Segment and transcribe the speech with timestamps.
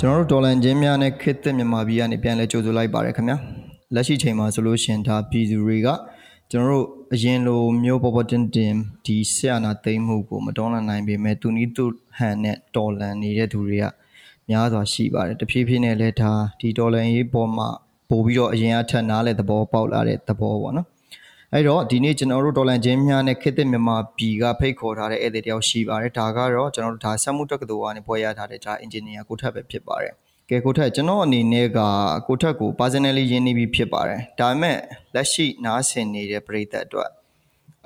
[0.00, 3.36] ကျွန်တော်တို့ဒေါ်လန်ချင်းများနဲ့ခေတ်သစ်မြန်မာပြည်ကနေပြန်လဲကြိုဆိုလိုက်ပါတယ်ခင်ဗျာ
[3.94, 5.88] လက်ရှိချိန်မှာဆိုလို့ရှင်ဒါပြည်သူတွေက
[6.50, 8.74] ကျွန်တော်တို့အရင်လိုမျိုးပေါ်ပေါ်တင်တင်
[9.06, 11.84] ဒီဆရာနာသိမ်းမှုကိုမတော်လန်နိုင်ပေမဲ့သူနီးသူ
[12.16, 13.84] ဟန်နဲ့တော်လန်နေတဲ့သူတွေက
[14.48, 17.68] များစွာရှိပါတယ်တဖြည်းဖြည်းနဲ့လဲဒါဒီတော်လန်ရေးပေါ်မှာ
[18.08, 20.86] ပို့ပြီးတော့အရင်အထက်နားလဲသဘောပေါက်လာတဲ့သဘောပေါ့နော်
[21.54, 30.14] အဲ့တော့ဒီနေ့ကျွန်တော်တို့ဒေါ်လန်ချင်းများနဲ့ခေတ်သစ်မြန်မာပြည်ကဖိတ်ခေါ်ထားတဲ့ဧည့်သည်တယောက်ရှိပါတယ်ဒါကတော့ကျွန်တော်တို့ဒါဆက်မှုတက္ကသိုလ်ကနေပွဲရထားတဲ့ဒါအင်ဂျင်နီယာကိုထပ်ပဲဖြစ်ပါတယ်
[30.50, 31.80] ကဲကိုထက်ကျွန်တော်အနေနဲ့က
[32.26, 34.78] ကိုထက်ကို personally ရင်းနှီးပြီးဖြစ်ပါတယ်ဒါပေမဲ့
[35.14, 37.10] လက်ရှိနားဆင်နေတဲ့ပရိသတ်အတွက်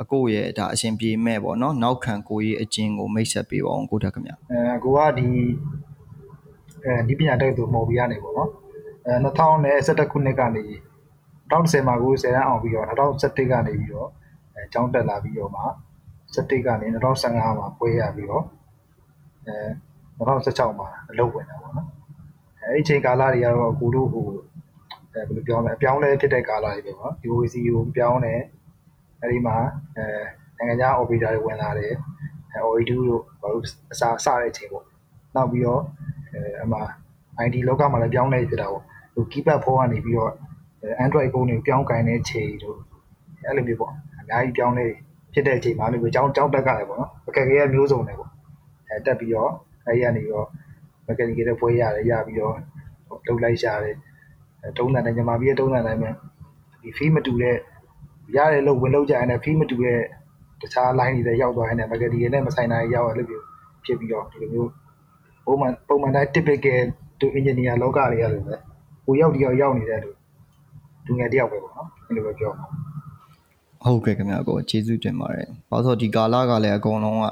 [0.02, 5.26] အကိုရဲ့ဒါအရှင်ပြေမဲ့ပေါ့နော်နောက်ခံကိုကြီးအကျဉ်းကိုမိတ်ဆက်ပေးပါအောင်ကိုထက်ခင်ဗျအဲကိုကဒီ
[6.84, 8.50] အဲဒီပညာတက္ကသိုလ်မော်ဘီကနေပေါ့နော်
[9.06, 10.64] အဲ2011ခုနှစ်ကနေ
[11.52, 14.08] 2010မှာကို10တန်းအောင်ပြီးတော့2017ကနေပြီးတော့
[14.54, 15.62] အဲကျောင်းတက်လာပြီးတော့မှ
[16.34, 18.44] 17ကနေ2015မှာပွဲရပြီးတော့
[19.46, 19.56] အဲ
[20.18, 21.88] 2016မှာအလုပ်ဝင်တာပေါ့နော်
[22.62, 24.26] အဲ့ဒီချိန်ကာလတွေကတော့အခုတို့ဟို
[25.12, 28.40] အဲဘယ်လိုပြောမလဲအပြောင်းလဲဖြစ်တဲ့ကာလတွေပဲပေါ့ UOC ကိုပြောင်းတယ်
[29.20, 29.56] အဲ့ဒီမှာ
[29.96, 30.04] အဲ
[30.56, 31.92] နိုင်ငံခြား operator တွေဝင်လာတယ်
[32.52, 34.84] အဲ OE2 တို့ဘာလို့အစားစတဲ့အချိန်ပေါ့
[35.34, 35.82] နောက်ပြီးတော့
[36.32, 36.78] အဲအမှ
[37.44, 38.82] ID လောကမှာလည်းပြောင်းလဲဖြစ်တာပေါ့
[39.14, 40.32] ဟို keypad ဖုန်းကနေပြီးတော့
[41.04, 42.78] Android ဖုန်းတွေပြောင်းကင်တဲ့ချိန်တို့
[43.46, 44.86] အဲ့လိုမျိုးပေါ့အများကြီးပြောင်းလဲ
[45.32, 48.30] ဖြစ်တဲ့အချိန်မှာလည်းကြောင်းကြောင်းတက်ကလည်းပေါ့နော်အခက်အခဲမျိုးစုံတွေပေါ့
[48.88, 49.50] အဲတက်ပြီးတော့
[49.86, 50.46] အဲ့ဒီကနေပြီးတော့
[51.06, 52.54] mechanical တဲ့ဘွဲရတယ်ရပြီးတော့
[53.26, 53.96] လှုပ်လိုက်ရှာတယ်
[54.78, 56.12] တုံးတန်တဲ့ညီမပြီးရဲ့တုံးတန်တိုင်းမှာ
[56.82, 57.56] ဒီ fee မတူတဲ့
[58.36, 59.98] ရတယ်လို့ဝင်လောက်ကြရင် fee မတူတဲ့
[60.60, 63.28] တခြား line တွေရောက်သွားရင် mechanical နဲ့မဆိုင်တာရောက်ရလို့
[63.84, 64.70] ဖြစ်ပြီးတော့ဒီလိုမျိုး
[65.44, 66.82] ပုံမှန်ပုံမှန်တိုင်း typical
[67.20, 68.54] သူ engineer လောကတွေကလည်းပဲ
[69.06, 70.10] ကိုရောက်တယောက်ရောက်နေတဲ့လူ
[71.06, 72.66] လူငယ်တယောက်ပဲပေါ့နော်အဲ့လိုပဲပြောမှာ
[73.84, 77.26] ဟုတ်ကဲ့ခင်ဗျာကိုကျေးဇူးတင်ပါတယ်။ဘာလို့ဆိုဒီကာလကလည်းအကုန်လုံးက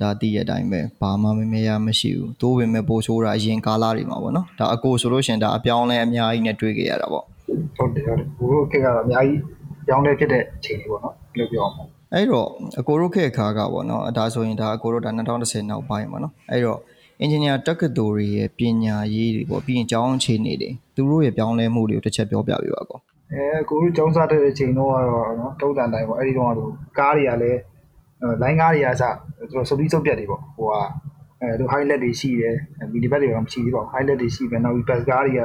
[0.00, 7.24] ဒါတည်ရတိုင်းပဲဘာမှမမေးရမရှိဘူး။သို့ပေမဲ့ပို့ဆိုးတာအရင်ကာလတွေမှာပေါ့နော်။ဒါအကိုဆိုလို့ရှင်ဒါအပြောင်းလဲအများကြီးနဲ့တွေ့ကြရတာပေါ့။
[7.76, 9.40] ဟုတ်တယ်ဟုတ်တယ်။ဘိုးတို့ခေတ်ကတော့အများကြီး
[9.86, 12.48] ပြောင်းလဲဖြစ်တဲ့အခြေအနေပေါ့နော်။ဘယ်လိုပြောမှာ။အဲ့တော့
[12.80, 16.78] အကိုတို့ခေတ်အခါကပေါ့နော်။ဒါဆိုရင်ဒါအကိုတို့ဒါ2010နောက်ပိုင်းပေါ့နော်။အဲ့တော့
[17.20, 22.98] အင်ဂျင်နီယာတက္ကသိုလ်တွေရဲ့ပညာရေးတွေပေါ့ပြီးရင်ကျောင်းအခြေအနေတွေသူတို့ရဲ့ပြောင်းလဲမှုတွေကိုတစ်ချက်ပြောပြပေးပါကော
[23.32, 27.60] အဲကိုတို့ကျောင်းစားတဲ့အချိန်တော့ကတော့နော်တုံးတန်တိုင်းပေါ့အဲ့ဒီတော့ကတော့ကားတွေကလည်း
[28.42, 29.02] လိုင်းကားတွေကစ
[29.38, 30.74] သူတို့စုပ်ပြီးစုပ်ပြတ်တွေပေါ့ဟိုက
[31.40, 32.54] အဲတို့ highlight တွေရှိတယ်
[32.92, 35.40] မီဒီဘက်တွေတော့မရှိသေးပါဘူး highlight တွေရှိပဲနောက်ပြီး bus ကားတွေက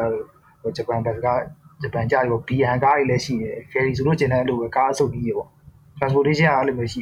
[0.61, 1.39] ဟိုဂျပန် bus ကား
[1.81, 5.49] ဂျပန်ကြားတွေပေါ့ BN ကားတွေလည်းရှိတယ် ferry ဆိုလို့ကျင်တဲ့အလိုပဲကားအစုပ်ကြီးတွေပေါ့
[5.97, 7.01] transportation ကအဲ့လိုမျိုးရှိ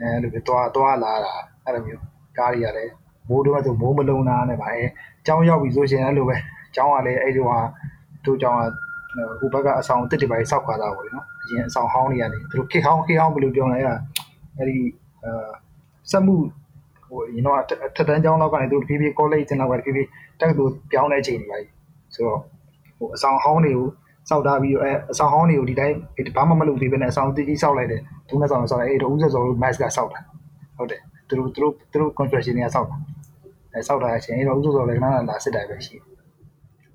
[0.00, 1.34] အဲအဲ့လိုပဲသွားသွားလာတာ
[1.64, 2.02] အဲ့လိုမျိုး
[2.38, 2.92] ကားတွေကလည်း
[3.28, 6.36] မိုးတော့ဆိုမိုးမလုံတာနဲ့ဗာအဲအကြောင်းရောက်ပြီဆိုရှင်အဲ့လိုပဲ
[6.70, 7.58] အကြောင်းကလည်းအဲ့လိုဟာ
[8.24, 8.60] တို့ကြောင့်
[9.40, 13.94] ဟိုဘက်ကအဆောင်တစ်တွေပါစောက်ခါတာပေါ့နော်အရင်အဆောင်ဟောင်းတွေကနေသူတို့ခေဟောင်းခေဟောင်းဘယ်လိုပြောလဲအဲ့ဒါ
[14.56, 14.78] အဲ့ဒီ
[15.24, 15.48] အာ
[16.10, 16.34] စက်မှု
[17.08, 17.56] ဟိုရင်တော့
[17.96, 20.08] ထက်တန်းကျောင်းလောက်ကနေသူတို့ဖြည်းဖြည်း college တင်တော့ပဲဖြည်းဖြည်း
[20.40, 21.58] တက္ကသိုလ်ပြောင်းတဲ့အချိန်တွေပါ
[22.14, 22.40] ဆိုတော့
[22.98, 23.86] ဟိုအဆောင်ဟောင်းတွေကို
[24.28, 25.96] စောက်ထားပြီးတော့အဲအဆောင်ဟောင်းတွေကိုဒီတိုင်း
[26.36, 30.20] ဘာမှမလုပ်သေးဘဲနဲ့အဆောင်တိတိစောက်လိုက်တယ်သူနဲ့ဆောင်ဆောက်လိုက်အဲ့တော့ဦးစောစော mask ကစောက်တာ
[30.76, 32.96] ဟုတ်တယ်သူတို့သူတို့သူတို့ construction တွေကစောက်တာ
[33.88, 35.96] ဆောက်တာချင်းအဲ့တော့ဥစုတော်လည်းခဏခဏလာစစ်တာပဲရှိ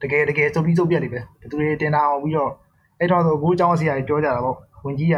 [0.01, 2.51] တကယ်တကယ်စုပ်ပြီးစုပ်ပြက်တွေပဲဘသူတွေတင်တာအောင်ပြီးတော့
[2.99, 5.17] အဲ့တော့အခုအကြောင်းဆရာကြီးပြောကြတာပေါ့ဝင်ကြီးက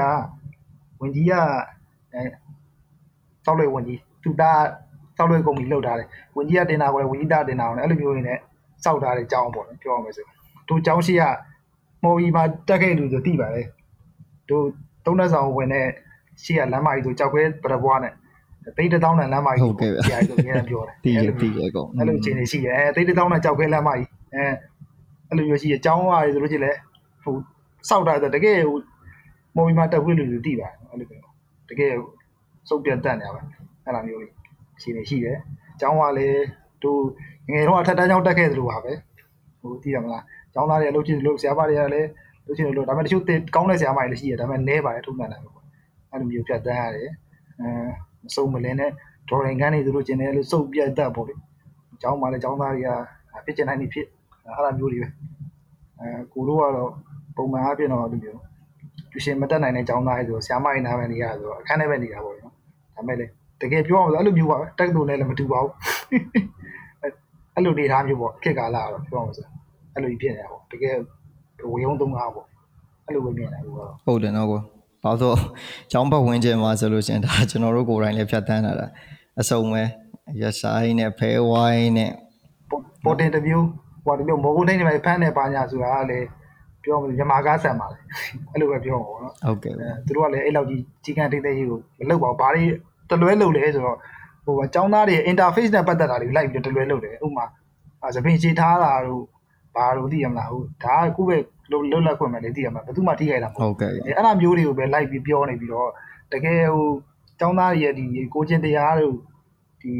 [1.01, 1.33] ဝင်ကြီးက
[2.13, 2.21] အဲ
[3.45, 4.51] ဆောက်လွယ်ဝင်ကြီးသူတာ
[5.17, 8.37] ဆောက်လွယ်ကုမ္ပဏီလောက်ထားတယ်ဝင်ကြီးကတင်တာကိုလည်းဝင်ကြီးတာတင်တာအောင်လည်းအဲ့လိုမျိုးနေနဲ့
[8.83, 10.25] ဆောက်ထားတဲ့အကြောင်းပေါ့ပြောရမယ်ဆို
[10.67, 11.23] တို့အကြောင်းရှိက
[12.03, 13.63] မော်ကြီးမှာတက်ခဲ့လူဆိုတိပါလေ
[14.49, 14.65] တို့
[15.05, 15.87] သုံးသက်ဆောင်ဝင်တဲ့
[16.43, 18.13] ရှိကလမ်းမကြီးဆိုကြောက်ခဲပရဘွားနဲ့
[18.77, 24.43] သိတဲ့တောင်းတဲ့လမ်းမကြီးဟုတ်ကဲ့ဗျာဆိုအများပြောတယ်တီးရတီးရကောအဲ့လိုအခြေအနေရှိတယ်အဲသိတဲ့တောင်းတဲ့ကြောက်ခွဲလမ်းမကြီးအဲ
[25.29, 26.77] အဲ့လိုမျိုးရှိရအကြောင်းအားဆိုလို့ရှိရင်လည်း
[27.23, 27.35] ဟို
[27.89, 28.77] စောက်တာဆိုတကယ်ဟို
[29.55, 31.23] မော်ဘီမှာတက်ခွေးလူလူတိပါအဲ့လိုမျိုး
[31.69, 31.91] တကယ်
[32.69, 33.41] စုပ်ပြတ်တတ်နေရပါ
[33.85, 34.21] အဲ့လိုမျိုး
[34.77, 35.37] အခြေအနေရှိတယ်
[35.75, 36.41] အကြောင်းကလည်း
[36.83, 36.91] သူ
[37.51, 38.93] ငယ်တော့အထက်တန်းကျောင်းတက်ခဲ့သလိုပါပဲ
[39.61, 40.23] ဟိုသိရမလား
[40.53, 42.09] ကျောင်းသားတွေအလုပ်ကြည့်လို့ဆရာမတွေကလည်း
[42.45, 43.23] လို့ရှိရင်လို့ဒါပေမဲ့တချို့
[43.55, 45.63] ကောင်းတဲ့ဆရာမတွေလည်းရှိတယ်ဒါပေမဲ့နဲပါတယ်ထုံးတယ်ပေါ့
[46.11, 47.09] အဲ့လိုမျိုးဖြတ်တန်းရတယ်
[47.61, 47.69] အဲ
[48.23, 48.91] မစုံမလင်းတဲ့
[49.29, 51.33] ဒေါ်ရင်ခန်းတွေသူတို့ကျင်တယ်လို့စုပ်ပြတ်တတ်ပေါ့လေ။
[52.01, 52.89] ကျောင်းမှာလည်းကျောင်းသားတွေက
[53.45, 54.07] ဖြစ်ကျင်နိုင်နေဖြစ်
[54.45, 55.07] အဲ့လိုမျိုးတွေပဲ။
[56.00, 56.91] အဲကိုတို့ကတော့
[57.35, 58.39] ပုံမှန်အားဖြင့်တော့ဒီမျိုး
[59.12, 62.53] သူရှင်မတက်နိုင်တဲ့ကျောင်းသားတွေဆိုဆရာမရင်နာမယ်နေရဆိုအခန်းထဲပဲနေတာပေါ့နော်။
[62.95, 63.25] ဒါမဲ့လေ
[63.62, 65.71] တကယ်ပြောရမလို့အဲ့လိုမျိုးပါပဲတက်တူနဲ့လည်းမတူပါဘူး။
[67.56, 69.47] အဲ့လိုနေသားမျိုးပေါ့ဖြစ်ကာလာတော့ပြောရမလို့
[69.94, 70.95] အဲ့လိုကြီးဖြစ်နေတာပေါ့တကယ်
[71.71, 72.45] ဝေယုံသုံးကားပေါ့
[73.06, 74.59] အဲ့လိုပဲမြင်တယ်ကိုကတော့ဟုတ်တယ်နော်ကို။
[75.03, 75.38] ဘာလို့
[75.92, 78.88] ကျောင်းဘက်ဝင်ကျင်မှာဆိုလို့ရှင်ဒါကျွန်တော်တို့ကိုယ်တိုင်လည်းဖြတ်တန်းလာတာ
[79.39, 79.83] အစုံပဲ
[80.42, 82.12] ရဆိုင်နဲ့ဖဲဝိုင်းနဲ့
[83.03, 83.65] ပေါ်တင်တစ်မျိုး
[84.06, 86.27] ဟိုတမျိုးမော်ဂုတ်တိုင်းတွေပဲဖမ်းနေပါညာဆိုတာကလည်း
[86.83, 88.00] ပြောမလို့ညမာကားဆန်ပါလေ
[88.51, 92.63] အဲ့လိုပဲပြောမှာပေါ့နော်ဟုတ်ကဲ့အဲသူတို့ကလည်းအဲ့လောက်ကြီးကြီးကန်းတိတ်တိတ်ကြီးကိုမလုပ်ပါဘူးဘာတွေ
[93.09, 93.97] တလွဲလုပ်လဲဆိုတော့
[94.45, 97.45] ဟိုအကြောင်းသားတွေ interface နဲ့ပတ်သက်တာတွေလိုက်ပြီးတလွဲလုပ်တယ်ဥပမာ
[98.15, 99.24] သပင်ချေထားတာတို့
[99.75, 101.38] ဘာလို့သိရမလားဟုတ်ဒါကခုပဲ
[101.71, 105.89] လွတ်လပ်ခွင့်ပဲလေသိရမှာဘယ်သူမှထိခိုက်တာမဟုတ်ဟုတ်ကဲ့အဲ့အဲ့လိုမျိုးတွေကိုပဲလိုက်ပြီးပြောနေပြီးတော့
[106.33, 106.88] တကယ်ဟို
[107.39, 109.15] ကျောင်းသားတွေရဲ့ဒီကိုချင်းတရားတို့
[109.81, 109.91] ဒီ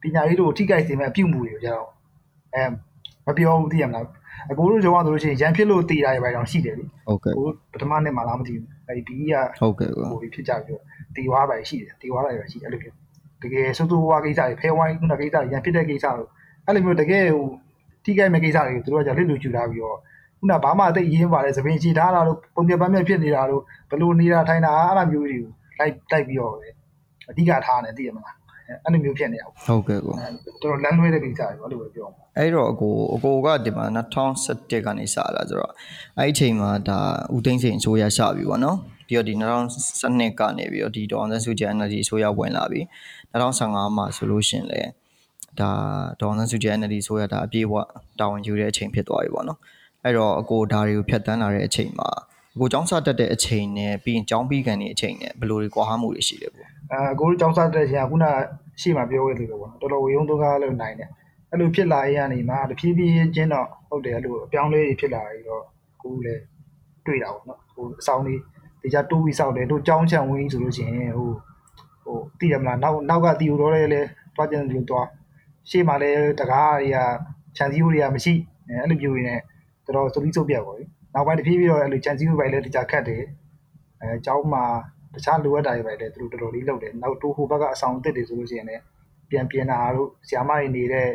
[0.00, 1.88] ပညာရေးတို့ထိခိုက်စေမဲ့အပြုမှုတွေကိုကြတော့
[2.54, 2.64] အဲ
[3.26, 4.04] မပြောဘူးသိရမလား
[4.50, 10.82] အကိုတို့ကြောင့်ဆိုလို့ရှိရင်ရန်ဖြစ်လို့တည်တာတွေပဲတော့ရှိတယ်လေဟုတ်ကဲ့ကိုပထမနှစ်မှာလားမသိဘူးအဲဒီဒီကဟုတ်ကဲ့ကိုဟိုဖြစ်ကြပြီးတော့
[11.16, 12.94] တည်သွားပါရှိတယ်တည်သွားတာပဲရှိတယ်အဲ့လိုမျိုး
[13.42, 16.28] တကယ်စိုးစိုးဝါးကိစ္စတွေဖဲဝိုင်းခုနကိစ္စတွေရန်ဖြစ်တဲ့ကိစ္စတို့
[16.66, 17.46] အဲ့လိုမျိုးတကယ်ဟို
[18.04, 19.98] ထိခိုက်မဲ့ကိစ္စတွေကိုသူတို့ကလစ်လူကျူထားပြီးတော့
[20.38, 26.68] ခုနဘာမှအသိရင်းပါလေသပင်ချီထားတာတို့ပုံပြပန်းပြဖြစ်နေတာတို့ဘလို့နေတာထိုင်တာအဲ့လိုမျိုးတွေကိုလိုက်လိုက်ပြီးတော့ပဲ
[27.30, 28.36] အဓိကထားနေသိရမလား
[28.84, 33.86] အဲ့လိုမျိုးဖြစ်နေတာပေါ့ဟုတ်ကဲ့ကိုတော်တော်လမ်းလွဲတဲ့ကိစ္စတွေပေါ့လို့ပဲပြောမှာအဲ့တော့အကိုအကိုကဒီမှာ
[34.36, 35.72] 2017ကနေစလာဆိုတော့
[36.18, 36.98] အဲ့ဒီအချိန်မှာဒါ
[37.34, 38.76] ဦးသိန်းစိန်အစိုးရရှပြီပေါ့နော်
[39.08, 39.34] ပြီးတော့ဒီ
[39.82, 42.84] 2012ကနေပြီးတော့ဒီဒေါအောင်ဆန်းစုကြည် NLD အစိုးရဝင်လာပြီး
[43.32, 44.80] 2015မှာဆိုလို့ရှရင်လေ
[45.60, 45.70] ဒါ
[46.20, 47.74] ဒေါအောင်ဆန်းစုကြည် NLD အစိုးရဒါအပြည့်အဝ
[48.18, 49.58] တာဝန်ယူတဲ့အချိန်ဖြစ်သွားပြီပေါ့နော်
[50.03, 52.09] အဲ့တော့အကိုဒါတွေကိုဖြတ်တန်းလာတဲ့အချိန်မှာ
[52.55, 58.25] အကိုចောင်းစတက်တဲ့အချိန်နဲ့ပြီးရင်ចောင်းပြီးကန်တဲ့အချိန်နဲ့ဘယ်လိုတွေကွာဟမှုတွေရှိလဲပေါ့ အဲကိုတို့ចောင်းစားတဲ့ချိန်ကခုန
[58.81, 61.09] ရှေ့မှာပြောခဲ့သလိုပေါ့နော်တော်တော်ဝေယုံသုံးကားလို့နိုင်တယ်
[61.51, 65.63] အဲ့လိုဖြစ်လာရင်ကနေမှတဖြည်းဖြည်းချင်းတော့ဟုတ်တယ်အဲ့လိုအပြောင်းလဲတွေဖြစ်လာပြီးတော့
[66.01, 66.41] ကိုလည်း
[67.05, 68.39] တွေ့တာပေါ့နော်ဟိုအဆောင်လေး
[68.81, 71.29] ဒီကြတိုးပြီးစောက်တယ်တို့ចောင်းချံဝင်ဆိုလို့ရှိရင်ဟို
[72.03, 74.01] ဟိုသိရမလားနောက်နောက်ကတီယူတော့လည်းလဲ
[74.35, 75.07] တွားကျင်တယ်လို့တွား
[75.69, 76.97] ရှေ့မှာလည်းတကားတွေက
[77.57, 78.33] ခြံစည်းရိုးတွေကမရှိ
[78.67, 79.39] အဲ့လိုမျိုးတွေနဲ့
[79.86, 80.84] တော်တော်စုပြီးစုပ်ပြတ်ပါပြီ
[81.14, 83.22] နောက်ပိုင်းတဖြည်းဖြည်းတော့အဲ့လိုခြံစည်းရိုးပိုင်းလည်းတခြားခတ်တယ်
[84.00, 84.64] အဲចောင်းမှာ
[85.14, 88.82] တခြားလိုအပ်တာတွေပဲလေသူတို့တော်တော်လေးလုပ်တယ်နောက်တိုးဟိုဘက်ကအဆောင်အသစ်တွေဆိုလို့ရှိရင်လည်း
[89.30, 91.08] ပြန်ပြင်တာတို့ဆ iam မတွေနေတဲ့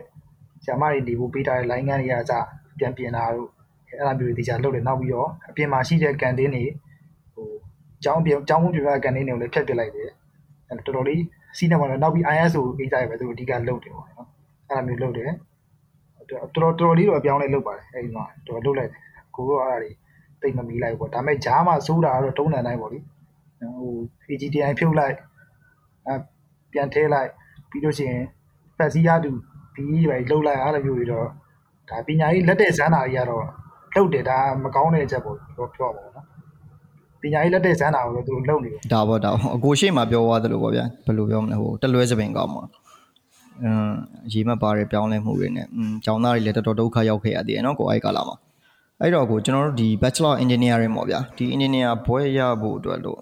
[0.64, 2.34] ဆ iam မတွေနေဖို့ပေးထားတဲ့ line ကန်းတွေကအစ
[2.80, 3.50] ပြန်ပြင်တာတို့
[3.90, 6.66] အဲ့ဒါမျိုးတွေတခြားလုပ်တယ်နောက်ပြီးတော့အပြင်မှာရှိတဲ့ကန်တင်းတွေ
[7.34, 7.48] ဟို
[8.04, 10.10] ကျောင်းပြင်ကျောင်းဝန်းပြင်ကကန်တင်းတွေကိုလည်းဖျက်ပစ်လိုက်တယ်
[10.68, 11.22] အဲ့တော်တော်လေး
[11.58, 14.28] စီးနေပါတော့နောက်ပြီး ISO ကိစ္စတွေပဲသူတို့အဓိကလုပ်တယ်ပေါ့နော်
[14.70, 15.32] အဲ့ဒါမျိုးလုပ်တယ်
[16.30, 19.02] တော်တော်တော်တော်လေးတော့အပြောင်းလဲလုပ်ပါတယ်အဲ့ဒီမှာတော်တော်လုပ်လိုက်တယ်
[19.36, 19.92] ကိုတို့အဲ့ဒါတွေ
[20.42, 23.00] တိတ်မမီလိုက်ဘူးပေါ့ဒါပေမဲ့ဂျားမှာစိုးတာကတော့တုံးတန်တိုင်းပေါ့လေ
[23.80, 23.94] ဟို
[24.30, 25.16] AGTI ဖြုတ်လိုက်
[26.08, 26.12] အ
[26.74, 27.30] ပြန်ထဲလိုက်
[27.70, 28.24] ပြီးလို့ရှိရင်
[28.78, 29.32] ဖက်စီရတူ
[29.76, 31.28] ဒီပဲလှုပ်လိုက်အားလည်းမျိုးတွေတော့
[31.90, 33.46] ဒါပညာရေးလက်တဲ့ဇန်းတာကြီးကတော့
[33.96, 36.26] လှုပ်တယ်ဒါမကောင်းတဲ့အချက်ပေါ့ပြောပြောပါတော့နော်
[37.22, 42.72] ပညာရေးလက်တဲ့ဇန်းတာကိုတော့သူတို့လှုပ်နေတယ်ဒါပေါ့ဒါပေါ့အကိုရှိမှပြောသွားသလိုပေါ့ဗျာဘယ်လိုပြောမလဲဟိုတလွဲစပင်ကောင်းမှာအင်း
[44.34, 45.68] ရေမှတ်ပါတဲ့ပြောင်းလဲမှုတွေနဲ့
[46.06, 48.36] ကျောင်းသားတွေလည်းတော်တော်ဒုက္ခရောက်ခဲ့ရသေးတယ်နော်ကိုအဲ့ကာလမှာ
[49.02, 53.20] အဲ့တော့ကိုကျွန်တော်တို့ဒီ bachelor engineering ပေါ့ဗျာဒီ engineer ဘွဲရဖို့အတွက်လို့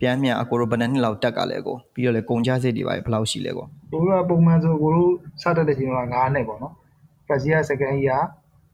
[0.00, 6.74] ပြန်မြန်အကိုတို့ဘယ်နှစ်လောက်တက်ကလဲကိုပြီးတော့လေကုန်ကျစရိတ်တွေပါဘယ်လောက်ရှိလဲကိုကိုတို့ကပုံမှန်ဆိုကိုတို့စတက်တဲ့ချိန်က9နှစ်ပေါ့နော်
[7.26, 8.22] first year second year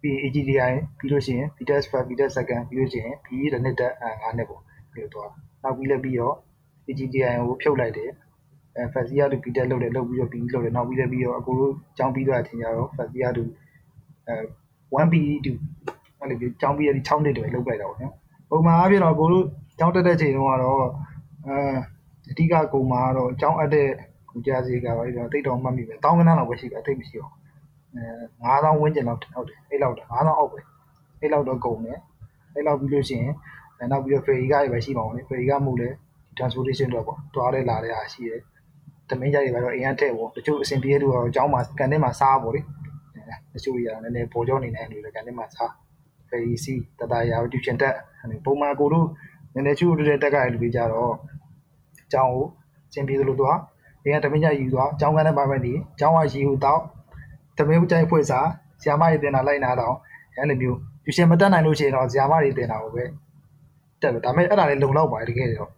[0.00, 5.28] ပြီး AGDI ပြီးလို့ရှိရင် BTS first BTS second ပြီးလို့ရှိရင် BE တစ်နှစ်တက်9နှစ်ပေါ့ပြီးတော့
[5.62, 6.34] နောက်ပြီးလည်းပြီးတော့
[6.88, 8.10] AGDI ကိုဖြုတ်လိုက်တယ်
[8.76, 13.42] အဲ first year တူ BTS လုပ်တယ်လုပ်ပြီးတော့ BE လုပ်တယ်နောက်ပြီးလည်းပြီးတော့အကိုတို့ကျောင်းပြီးသွားတဲ့အချိန်ကျတော့ first year တူ
[14.28, 14.34] အဲ
[15.04, 15.52] 1BE တူ
[16.20, 18.14] အဲ့လိုပြီးကျောင်းပြီးရတဲ့6နှစ်တွေလုပ်လိုက်တာပေါ့နော်
[18.50, 19.44] ပုံမှန်အားဖြင့်တော့အကိုတို့
[19.78, 20.78] ကျောင်းတက်တဲ့ချိန်တုန်းကတော့
[21.46, 21.56] အဲ
[22.30, 23.88] အဓိကကုံမှာကတော့ကျောင်းအပ်တဲ့
[24.30, 27.32] ကိုကြားစီကပါပြီးတော့တိတ်တော်မှတ်မိပဲတောင်းကနန်းလောက်ပဲရှိတယ်အသိမရှိတော့
[27.94, 28.04] အဲ
[28.44, 30.60] 9000ဝန်းကျင်လောက်ဟုတ်တယ်အဲ့လောက်9000အောက်ပဲ
[31.20, 31.98] အဲ့လောက်တော့ကုန်တယ်
[32.54, 33.32] အဲ့လောက်ပြီးလို့ရှိရင်
[33.78, 35.94] အဲနောက်ပြီးတော့ ferry ကားတွေပဲရှိပါအောင်လေ ferry ကားမှုလည်း
[36.38, 38.40] transportation တော့ပေါ့တွားလဲလာတဲ့အားရှိတယ်
[39.10, 42.60] တမင်းကြိုက်တွေပဲတော့အင်အားထည့်ပေါ့တချို့အဆင်ပြေတဲ့လူကတော့ကျောင်းမှာကန်ထဲမှာစားပေါ့လေ
[43.14, 45.70] အဲတချို့ကြီးကလည်းနည်းနည်းပေါ်ကျောင်းနေနေလူလည်းကန်ထဲမှာစား
[46.28, 47.94] ferry စီတတရာ tuition တက်
[48.44, 49.06] ပုံမှန်ကိုတို့
[49.54, 51.12] နည်းနည်းချို့တဲ့တက်ကရလူတွေကြတော့
[52.12, 52.44] ကျောင်းကို
[52.88, 53.58] အဆင်ပြေသလိုသွား
[54.04, 56.80] အင်အားတမင်းကြိုက်ယူသွားကျောင်းကန်ထဲမှာပဲနေကျောင်းကရီဟူတော့
[57.58, 58.48] တမင်းကြိုက်ဖွဲ့စား
[58.82, 59.94] ဆီယာမတွေတင်တာလိုက်နာတော့
[60.36, 63.04] အဲ့လိုမျိုး tuition မတက်နိုင်လို့ရှိရင်တော့ဆီယာမတွေတင်တာကိုပဲ
[64.00, 65.70] တက်တယ်ဒါပေမဲ့အဲ့ဒါလည်းလုံလောက်ပါတယ်တကယ်တော့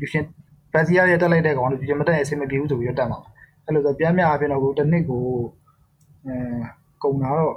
[0.00, 0.24] tuition
[0.72, 3.18] ဖန်စီရရတက်လိုက်တဲ့ကောင်လို့ tuition မတက်ရင်အဆင်မပြေဘူးဆိုပြီးတော့တက်မှာ
[3.64, 5.24] အဲ့လိုဆိုပြန်မြအပြင်တော့ကိုတစ်နှစ်ကို
[6.26, 6.34] အဲ
[7.02, 7.54] ကုံတာတော့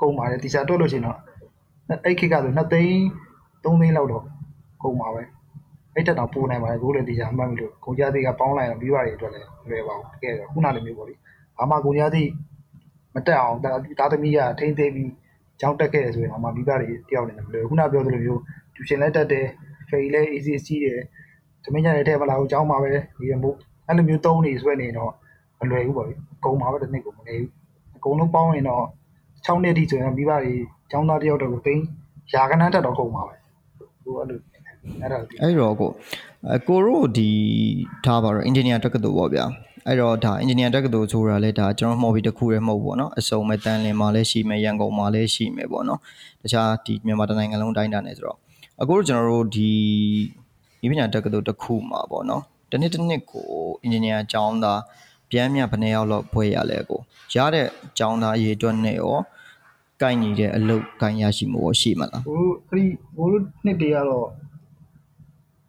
[0.00, 1.18] ကုံပါတယ်တီချာတွက်လို့ရှိရင်တော့
[2.04, 3.00] အဲ့ခေတ်ကဆို2သိန်း
[3.64, 4.24] 3သိန်းလောက်တော့
[4.82, 5.22] ကုန်ပါပဲ
[5.94, 11.14] အဲ့တက်တော့ပိုးနိုင်ပါတယ်ကိုလည်းတရားမှတ်ပြီလို့ကုန်ကြသေးကပေါင်းလိုက်တော့ပြီးပါတယ်အတွက်လည်းလွယ်ပါဘူးတကယ်တော့ခုနလိုမျိုးပေါ့လေ
[11.56, 12.28] ဘာမှကုန်ကြသေး
[13.14, 13.58] မတက်အောင်
[13.98, 15.12] တာသမီးကထိမ့်သိပြီး
[15.60, 18.40] ကြောင်းတက်ခဲ့တယ်ဆိုရင်တော့မှမိဘတွေတယောက်နေတယ်မလွယ်ခုနပြောသလိုမျိုး
[18.74, 19.46] ကျူရှင်လည်းတက်တယ်
[19.88, 21.00] ဖေးလည်း easy စီးတယ်
[21.66, 23.56] သမီးညာတဲ့ထဲမလာဘူးကြောင်းပါပဲဒီမို့
[23.86, 25.12] အဲ့လိုမျိုးတုံးနေဆွဲနေတော့
[25.60, 27.50] မလွယ်ဘူးပေါ့လေကုန်ပါပဲတစ်နှစ်ကိုမနေဘူး
[27.96, 28.84] အကုန်လုံးပေါင်းရင်တော့
[29.46, 30.54] 6နှစ်တိဆိုရင်မိဘတွေ
[30.90, 31.84] ကျောင်းသားတယောက်တော့ကိုသိန်း
[32.34, 33.34] ရာကနန်းတက်တော့ကုန်ပါပဲ
[34.04, 34.38] ဟိုအဲ့လို
[35.00, 35.90] အဲ့ဒါဒီအဲ့တော့ကို
[36.54, 37.30] အကိုတို့ဒီ
[38.04, 39.44] ထားပါတော့ engineer တက္ကသိုလ်ပေါ့ဗျာ
[39.86, 46.00] အဲ့တော့ဒါ engineer တက္ကသိုလ်ဆိုတာလဲဒါကျွန်တော်မှော်ပြီးတစ်ခုရဲမဟုတ်ဘူးပေါ့နော်အစုံမဲ့တန်းလင်မှာလည်းရှိမယ်ရန်ကုန်မှာလည်းရှိမယ်ပေါ့နော်
[46.42, 48.38] တခြားဒီမြန်မာတိုင်းနိုင်ငံလုံးတိုင်းတာနေဆိုတော့
[48.82, 49.72] အကိုတို့ကျွန်တော်တို့ဒီ
[50.80, 53.48] ဒီပညာတက္ကသိုလ်တစ်ခုမှာပေါ့နော်တနေ့တစ်နှစ်ကို
[53.84, 54.80] engineer ကျောင်းသား
[55.30, 57.00] ပြန်မြဘယ်နှစ်ယောက်လောက်ဘွဲရလဲကို
[57.34, 57.66] ရတဲ့
[57.98, 59.16] ကျောင်းသားအရေးအတွက်နဲ့ရော
[60.02, 62.84] ကိုင်ညီတဲ့အလုပ်ကိုင်ရရှိမှုရောရှိမလားဟိုအဲ့ဒီ
[63.16, 63.28] ဟို
[63.64, 64.28] နှစ်တည်းကတော့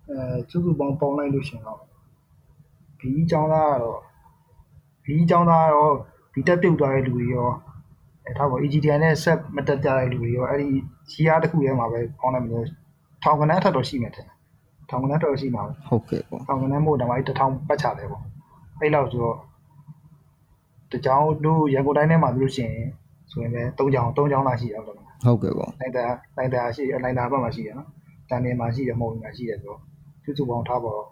[0.10, 1.80] အဲစုစုပေါင်းပေါင်းလိုက်လို့ရှင်တော့
[3.00, 4.00] ဘီကျောင်းသားကတော့
[5.06, 5.88] ဘီကျောင်းသားရော
[6.34, 7.50] ဘီတက်ပြုတ်သွားတဲ့လူတွေရော
[8.26, 10.70] အဲထားပါ EGTN နဲ့ဆက်မတက်ကြတဲ့လူတွေရောအဲ့ဒီ
[11.12, 12.66] ရှီယာတစ်ခုထဲမှာပဲပေါင်းလိုက်မျိုး
[13.24, 14.26] ထောင်ကနန်းထက်တော့ရှိမယ်တဲ့
[14.90, 18.24] ထောင်ကနန်းတော့ရှိမှာပဲဟုတ်ကဲ့ပေါ့ထောင်ကနန်းမို့တော့အဲ့တထောင်ပတ်ချတယ်ပေါ့
[18.82, 19.38] အဲ့လောက်ဆိုတော့
[20.92, 22.88] တကြောင်တို့ရန်ကုန်တိုင်းထဲမှာပြောလို့ရှိရင်
[23.32, 26.06] ဆိုရင်လည်း၃ကြောင်၃ကြောင်လာရှိတယ်ဟုတ်တယ်ဟုတ်ကဲ့ပေါ့နိုင်တာ
[26.38, 27.88] နိုင်တာရှိနိုင်တာဘက်မှာရှိတယ်နော်
[28.30, 29.80] တန်နေမှာရှိတယ်မဟုတ်ဘူးမှာရှိတယ်ဆိုတော့
[30.24, 31.08] သူစုပေါင်းထားပါတော့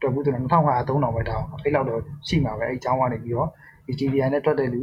[0.00, 3.48] တော်ဘူးဆိုတော့2500 3000ပဲထားအောင်အဲ့လောက်တော့ရှိမှာပဲအဲ့အကြောင်းကနေပြီးတော့
[3.86, 4.80] ဒီ GDI နဲ့ထွက်တဲ့လူ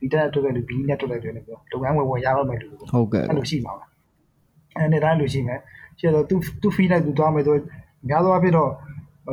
[0.00, 3.86] ဒီတက်နဲ့ထွက်တဲ့လူ B နဲ့ထွက်တဲ့လူနဲ့ပြောလုပ်ငန်းဝင်ဝင်ရတော့မယ်လူပေါ့ဟုတ်ကဲ့အဲ့လိုရှိမှာပါ
[4.76, 5.60] အဲ့နဲ့တိုင်းလိုရှိမယ်
[6.00, 7.56] ရှိတော့သူသူ fee နဲ့သူသွားမယ်ဆို
[8.08, 8.70] များသောအားဖြင့်တော့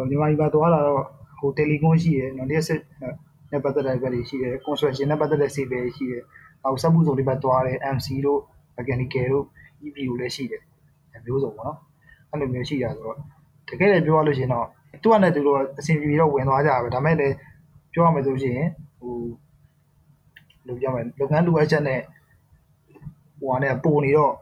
[0.10, 1.04] ညီမကြီးပါသွားလာတော့
[1.40, 2.82] ဟိုတယ်လီကွန်ရှိရယ်နော်ဒီဆက်
[3.52, 6.24] နဲ့ပတ်သက်တဲ့ဘက်တွေရှိတယ် construction နဲ့ပတ်သက်တဲ့ civil ရှိတယ်
[6.64, 8.42] နောက်စက်မှုစုံတွေဘက်သွားတယ် MC တို့
[8.78, 9.46] mechanical တို့
[9.84, 10.62] EP တို့လည်းရှိတယ်
[11.26, 11.78] မျိုးစုံပေါ့နော်
[12.30, 13.18] အဲ့လိုမျိုးရှိတာဆိုတော့
[13.70, 14.68] တကယ်လည်းပြောရလို့ရှိရင်တော့
[15.02, 17.36] သူကလည်းသူတို့အဆင်ပြေတော့ဝင်သွားကြပါပဲဒါမဲ့လည်း
[17.94, 18.60] ပြောရမယ်ဆိုရှင်
[19.00, 19.14] ဟို
[20.68, 22.00] လိုပြောမယ်လုပ်ငန်းလိုအပ်ချက်နဲ့
[23.40, 24.34] ဟိုဟာနဲ့ပုံနေတော့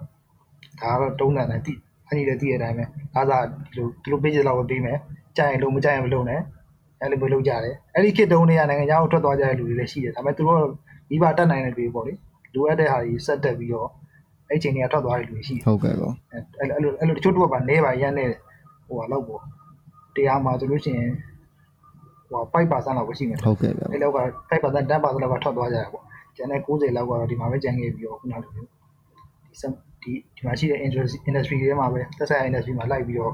[0.81, 1.73] ဒါကတော့တုံးတန်တယ်တိ
[2.07, 2.85] အဲ့ဒီလည်းတိရတဲ့အတိုင်းပဲ
[3.15, 3.43] အားစား
[3.73, 4.97] ဒီလိုဒီလို page လောက်ပဲပေးမယ်
[5.37, 6.41] ကြိုင်ရင်လုံးမကြိုင်ရင်မလုံးနဲ့
[7.01, 10.59] အဲ့လိုမျိုးလုပ်ကြတယ်အဲ့ဒီခေတ်တုံးတွေကနိုင်ငံခြားကိုထွက်သွားကြတဲ့လူတွေလည်းရှိတယ်ဒါပေမဲ့သူတို့
[11.09, 12.13] မိဘတက်နိုင်တဲ့တွေပေါ့လေ
[12.55, 13.89] လိုအပ်တဲ့ဟာတွေစက်တက်ပြီးတော့
[14.49, 18.25] အဲ့ချိန်တွေကထွက်သွားတဲ့လူတွေရှိတယ်ဟုတ်ကဲ့ပေါ့အဲ့အဲ့လိုအဲ့လိုတချို့တော့ပါနေပါရမ်းနေ
[18.87, 19.41] ဟိုဟာလောက်ပေါ့
[20.15, 21.11] တရားမှာဆိုလို့ရှိရင်
[22.29, 24.19] ဟို5%လောက်ပဲရှိမယ်ဟုတ်ကဲ့ဗျာအဲ့လောက်က
[24.49, 26.03] 5% 10%လောက်ကထွက်သွားကြရပေါ့
[26.35, 28.69] ကျန်တဲ့90လောက်ကတော့ဒီမှာပဲကျန်ခဲ့ပြီးတော့ခုနလိုမျိုး
[29.49, 29.71] ဒီစက်
[30.04, 33.32] ဒီဒီမှာရှိတဲ့ industry industry တွေမှာပဲသက်ဆိုင်ရာ industry မှာလိုက်ပြီးတော့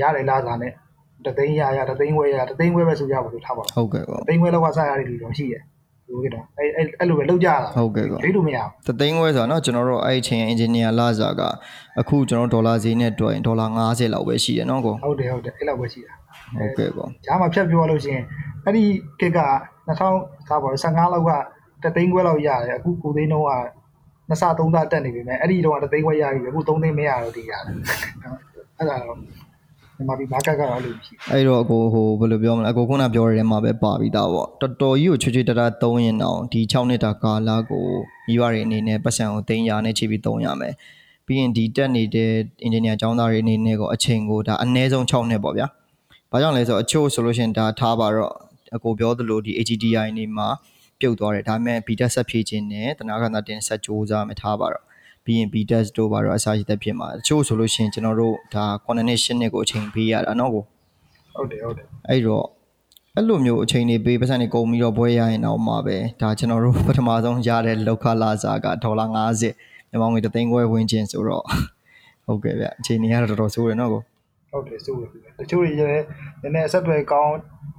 [0.00, 0.72] ရတယ်လားစားနဲ့
[1.26, 5.62] တသိန်းရရတသိန်းဝဲရတသိန်းဝဲပဲဆိုကြပါလို့ထားပါတော့ ဟုတ်ကဲ့ပေါ့ တသိန်းဝဲလောက်ကစားရတဲ့လူတော့ရှိတယ်
[6.06, 11.42] ဟုတ်ကဲ့တော့အဲ့အဲ့အဲ့လိုပဲလောက်ကြတာ ဟုတ်ကဲ့ပေါ့ ဒိတ်လို့မရဘူး တသိန်းဝဲဆိုတာเนาะကျွန်တော်တို့အဲ့အချိန် engineer လာစားက
[12.00, 16.14] အခုကျွန်တော်ဒေါ်လာဈေးနဲ့တွက်ရင်ဒေါ်လာ90လောက်ပဲရှိတယ်เนาะကို ဟုတ်တယ်ဟုတ်တယ်အဲ့လောက်ပဲရှိတာ
[16.58, 18.24] ဟုတ်ကဲ့ပေါ့ ဂျားမှာဖြတ်ပြောလို့ရှိရင်
[18.64, 18.84] အဲ့ဒီ
[19.20, 19.40] ကစ်က
[19.88, 21.30] 2000စားပါ15လောက်က
[21.82, 23.50] တသိန်းခွဲလောက်ရတယ်အခု9သိန်းတော့က
[24.29, 27.75] နှစ်ဆသုံးဆတက်နေပြီမဲ့အဲ့ဒီတော့တသိန်းခွဲရပြီအခု3သိန်းမရတော့တည်ရတယ်
[28.77, 37.85] အဲ့ဒါတော့ဒီမှာဒီမားကတ်ကတော့အဲ့လိုရှိအဲ့တော့အကိုဟိုဘယ်လိုပြောမလဲအကိုခုနပြောရတဲ့မှာပဲပါပြီးသားပေါ့တော်တော်ကြီးကိုချွချွတတာသုံးရင်တော့ဒီ6နှစ်တာကာလကို
[38.27, 40.73] မိဘတွေအနေနဲ့ပတ်စံကိုသိန်းရာနဲ့ချိန်ပြီးသုံးရမယ်
[41.25, 42.31] ပြီးရင်ဒီတက်နေတဲ့
[42.65, 45.67] engineer ကျောင်းသားတွေအနေနဲ့ကိုအချိန်ကိုဒါအနည်းဆုံး6နှစ်ပေါ့ဗျာ
[46.31, 48.33] ဘာကြောင့်လဲဆိုတော့အချို့ဆိုလို့ရှိရင်ဒါထားပါတော့
[48.75, 50.47] အကိုပြောသလိုဒီ AGDI နေမှာ
[50.99, 54.83] ပြုတ်သွားတယ်ဒါပေမဲ့ BTech ဆက်ဖြည့်ခြင်းနဲ့တနာခန္ဓာတင်ဆက်စ조사မထားပါတော့
[55.25, 60.63] ပြီးရင် BTech တို့ပါတော့အစားရတဲ့ဖြစ်မှာတချို့ဆိုလို့ရှိရင်ကျွန်တော်တို့ဒါ coordination နဲ့ကိုအချိန်ပေးရတာနော်ကို
[61.35, 62.45] ဟုတ်တယ်ဟုတ်တယ်အဲ့တော့
[63.15, 69.05] အဲ့လိုမျိုးအချိန်တွေပေးပတ်စံတွေကုန်ပြီးတော့ဘွဲရရင်တော့မှာပဲဒါကျွန်တော်တို့ပထမဆုံးရတဲ့လောက်ခလာစားကဒေါ်လာ
[69.49, 71.43] 50မြန်မာငွေ3သိန်းခွဲဝင်ချင်းဆိုတော့
[72.25, 74.01] ဟုတ်ကဲ့ဗျအချိန်တွေကတော့တော်တော်ဆိုးတယ်နော်ကို
[74.51, 76.05] ဟုတ်တယ်စိုးတယ်တချို့တွေလည်း
[76.41, 77.33] နည်းနည်းအဆက်တွေကောင်း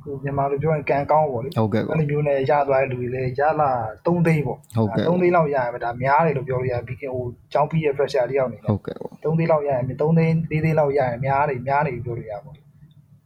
[0.04, 3.70] ဟိုမြန်မာလိုပြောရင်ကံကောင်းပေါ့လေဟုတ်ကဲ့ကောအဲ့လိုမျိုးနဲ့ရသွားတဲ့လူတွေလည်းရလာ
[4.04, 10.14] 3သိန်းပေါ့ဟုတ်ကဲ့3သိန်းလောက်ရရင်ပဲဒါများတယ်လို့ပြောလို့ရပြီးခင်ဟိုကျောင်းပြီးရဲ့ pressure တယောက်နေတယ်ဟုတ်ကဲ့ပေါ့3သိန်းလောက်ရရင်3သိန်း
[10.50, 12.56] 4သိန်းလောက်ရရင်များတယ်များတယ်ပြောလို့ရပါဘူး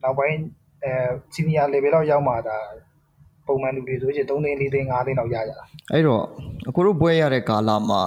[0.02, 0.36] နောက်ပိုင်း
[0.84, 0.92] အဲ
[1.34, 2.58] senior level လောက်ရောက်မှဒါ
[3.46, 6.22] ပုံမှန်လူတွေဆိုရင်3သိန်း4သိန်း5သိန်းလောက်ရကြတာအဲ့တော့
[6.68, 8.02] အကိုတို့ဘွဲရတဲ့ကာလမှာ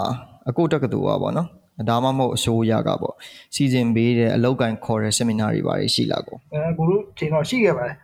[0.50, 1.48] အကိုတက္ကသိုလ်ကပေါ့နော်
[1.89, 3.15] ဒါမှမဟုတ်အစိုးရကပေါ့
[3.55, 7.96] စီစဉ်ပေးတဲ့အလောက်ကန်ခေါ်တဲ့ seminar တွေပါရှိလာကိုအဲကိုတို့ချိန်တော့ရှိခဲ့ပါတယ်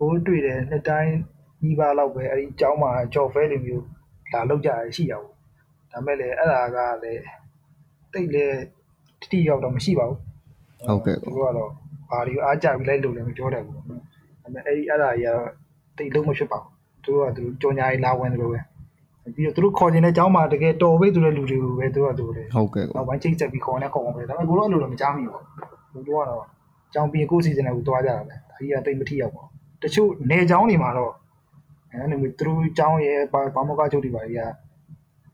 [0.00, 1.12] ကိုတို့တွေ့တယ်နှစ်တိုင်း
[1.64, 3.84] ညီပါလောက်ပဲအဲဒီကျောင်းမှာကြော်ဖဲလိုမျိုး
[4.32, 5.32] လာလောက်ကြရရှိရဘူး
[5.92, 7.22] ဒါမဲ့လေအဲ့ဒါကလည်း
[8.12, 8.46] တိတ်လေ
[9.20, 10.18] တိတိရောက်တော့မရှိပါဘူး
[10.86, 11.70] ဟုတ်ကဲ့သူကောတို့ကတော့
[12.10, 13.82] ဘာတွေအားကြပြီးလိုက်လို့လည်းမပြောတတ်ဘူး။ဒါ
[14.42, 15.48] ပေမဲ့အဲ့ဒီအဲ့ဒါကြီးကတော့
[15.98, 16.70] တိတ်လုံးမဖြစ်ပါဘူး။
[17.04, 18.60] သူတို့ကသူတို့ကြော်ညာကြီးလာဝင်တယ်လို့ပဲ
[19.34, 25.42] ပြီးတော့သူတို့ခေါ်ခြင်းတဲ့အကြောင်းမှာတကယ်တော်ပိတ်သူတဲ့လူတွေကိုပဲသူကသူလေဟုတ်ကဲ့ကောနောက်ပိုင်းချိတ်ဆက်ပြီးခေါ်နေခေါ်အောင်ပဲဒါပေမဲ့ကိုတော့အဲ့လိုတော့မကြားမိဘူး
[25.92, 26.42] လူတို့ကတော့
[26.88, 31.12] အကြောင်းပြီးကိုစီစဉ်တယ်ကိုတွားကြတာပဲဒါကြီးကတိတ်မထီရောက်ပါဘူးတချို့နေအကြောင်းတွေမှာတော့
[31.92, 33.18] အဲ့လိုမျိုးသူတို့အကြောင်းရဲ့
[33.54, 34.42] ဘာမကချုပ်တွေပါကြီးက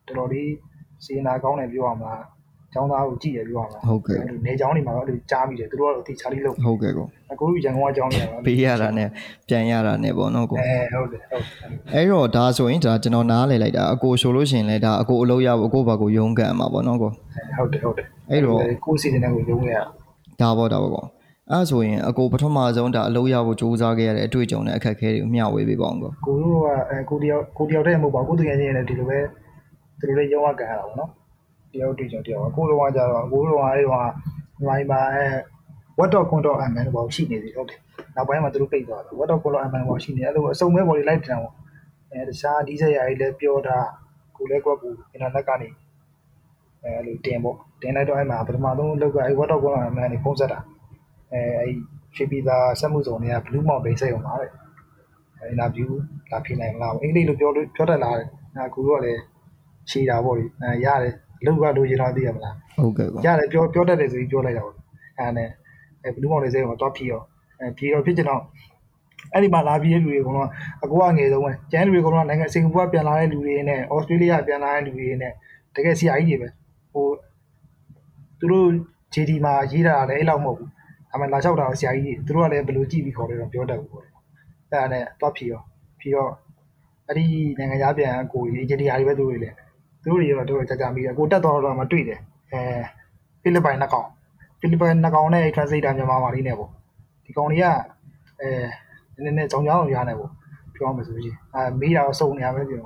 [0.06, 0.50] တော်တော်လေး
[1.04, 2.39] စေနာကောင်းတယ်ပြောရမှာအ
[2.74, 9.08] ကြောင်းသားကိုကြည့်ရပြောရမှာဟုတ်ကဲ့အဲ့လိုနေအကြောင်းတွေမှာတော့အဲ့လိုကြားမိတယ်သူတို့ကတော့တိချာလေးလုပ်ဟုတ်ကဲ့ကောအခုရန်ကုန်အကြောင်းတွေကတော့ပေးရတာနဲ့
[9.48, 11.62] ပြန်ရတာနဲ့ပေါ့နော်ကိုအဲဟုတ်တယ်ဟုတ်တယ်
[11.94, 17.10] အဲ့တော့ဒါဆိုရင်ဒါကျွန်တော်နားလည်လိုက်တာအကိုဆိုလို့ရှိရင်လည်းဒါအကိုအလုပ်ရဖို့အကိုဘာကိုရုန်းကန်မှာပေါ့နော်ကို
[17.58, 19.74] ဟုတ်တယ်ဟုတ်တယ်အဲ့တော့ကိုစီစဉ်တဲ့ကိုရုံးရ
[20.40, 21.04] ဒါပေါ့ဒါပေါ့ကော
[21.50, 29.18] အဲ့ဆိုရင်အကိုပထမဆုံးဒါအလုပ်ရဖို့စူးစမ်းခဲ့ရတဲ့အတွေ့အကြုံနဲ့အခက်အခဲတွေကိုမျှဝေပေးပါအောင်ကောကိုတို့ကအဲကိုတယောက်ကိုတယောက်တည်းမဟုတ်ပါဘူးကိုတကယ်ချင်းလည်းဒီလိုပဲ
[30.00, 31.10] သူတို့လည်းရုံးရကန်ရတာပေါ့နော်
[31.72, 34.12] တယောက်တွေ့ကြတယောက်ကိုတို့ကကြတော့ကိုတို့ကအဲ့တော့
[34.66, 35.26] မိုင်းပါအဲ
[35.98, 37.80] ဝတ်တော့ကွန်တော့အမှန်တော့ရှိနေသေးဟုတ်တယ်
[38.16, 41.54] နောက်ပိုင်းမှာသူတို့ပိတ်သွားတယ်ဝတ်တော့ကွန်တော့အမှန်ပေါ့ရှိနေအဲ့လိုအစုံမဲ့ပေါ်လေးလိုက်တင်အောင်
[42.12, 43.78] အဲတခြားဒီဆက်ရည်လည်းပြောတာ
[44.36, 45.68] ကိုလည်းကွက်ကိုအင်တာနက်ကနေ
[46.82, 50.60] အဲအဲ့လိုတင်ပေါ့တင်လိုက်တော့အဲ့မှာပထမဆုံးလောက်ကအဲ့ဝတ်တော့ကွန်တော့အမှန်ကိုဖုံးဆက်တာ
[51.32, 51.70] အဲအဲ့
[52.16, 54.50] ရွှေပြည်သာစက်မှုစုံတွေက Blue Mountain စိတ်အောင်ပါတဲ့
[55.48, 55.98] အင်တာဗျူး
[56.30, 59.20] လာဖြစ်နိုင်မလားအင်္ဂလိပ်လိုပြောလို့ပြောတတ်လားတဲ့အဲကူတော့လည်း
[59.90, 64.76] ရှည်တာပေါ့လေအဲရတယ်အ လုပ်ကလိုချင်တော့သိရမလားဟုတ်ကဲ့ကောရတယ်ပြောပြောတတ်တယ်ဆိုပြီးပြောလိုက်တာပေါ့
[65.18, 65.48] အဲနဲ့
[66.04, 67.20] အဲဘလူးမောင်လေးစိတ်ကိုတော့ဖြီရော
[67.60, 68.42] အဲဖြီရောဖြစ်ချင်တော့
[69.32, 70.48] အဲ့ဒီမှာလာပြီးတဲ့လူတွေကတော့
[70.82, 75.32] အကူအငယ်ဆုံးပဲကျန်လူတွေကတော့နိုင်ငံစင်ကာပူကပြန်လာတဲ့လူတွေနဲ့ဩစတြေးလျပြန်လာတဲ့လူတွေနဲ့
[75.74, 76.48] တကယ်ဆရာကြီးတွေပဲ
[76.92, 77.06] ဟို
[78.40, 78.68] သူတို့
[79.14, 80.70] JD မှာရေးတာလည်းအဲ့လောက်မဟုတ်ဘူး
[81.14, 84.12] အမှလာလျှောက်တာဆရာကြီးတွေသူတို့ကလည်းဘယ်လိုကြည့်ပြီးခေါ်လဲတော့ပြောတတ်ဘူးပေါ့အဲ့
[84.72, 85.60] ဒါနဲ့တော့ဖြီရော
[86.00, 86.28] ဖြီရော
[87.06, 87.26] အဲ့ဒီ
[87.58, 89.56] နိုင်ငံသားပြန်အကိုကြီး engineer တွေပဲသူတို့တွေလည်း
[90.02, 92.20] သူတို့တွေကတော့တော်တော်ကြာကြာမိတယ်အကိုတက်တော်တော့မတွေ့တယ်
[92.52, 92.60] အဲ
[93.42, 94.08] ဖိလစ်ပိုင်နှစ်ကောင်
[94.60, 96.70] ဖိလစ်ပိုင်နှစ်ကောင်နဲ့ translator မြန်မာမာလေးနဲ့ပေါ့
[97.24, 97.64] ဒီကောင်တွေက
[98.40, 98.50] အဲ
[99.24, 100.30] နည်းနည်းကြောင်ကြောင်ရနေပေါ့
[100.74, 102.84] ပြောရမယ်ဆိုရင်အဲမေးတာတော့စုံနေရပဲပြော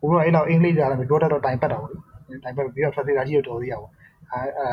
[0.00, 3.92] ဘိုးတော့အဲ့လောက်အင်္ဂလိပ်ကြားလည်းမပြောတတ်တော့တိုင်ပတ်တာပေါ့တိုင်ပတ်ပြီးတော့ translator ကြီးတော့တော်သေးရပေါ့
[4.32, 4.66] အဲအဲ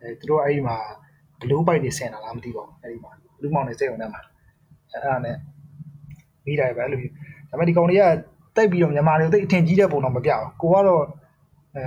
[0.00, 0.76] အဲသူတို့အဲ့ဒီမှာ
[1.40, 4.20] ဘလူးပိုက်တွေဆင်တာလားမသိပါဘူးအဲ့ဒီမှာဘလူးမောင်တွေစိတ်အောင်ထဲမှာ
[4.92, 5.36] အဲ့ဒါနဲ့
[6.46, 7.02] မေးတာပဲအဲ့လို
[7.50, 8.02] ဒါပေမဲ့ဒီကောင်တွေက
[8.56, 11.02] တိုက်ပြီးတော့မြန်မာတွေကိုတိတ်အထင်ကြီးတဲ့ပုံတော့မပြဘူးကိုကတော့
[11.76, 11.82] အဲ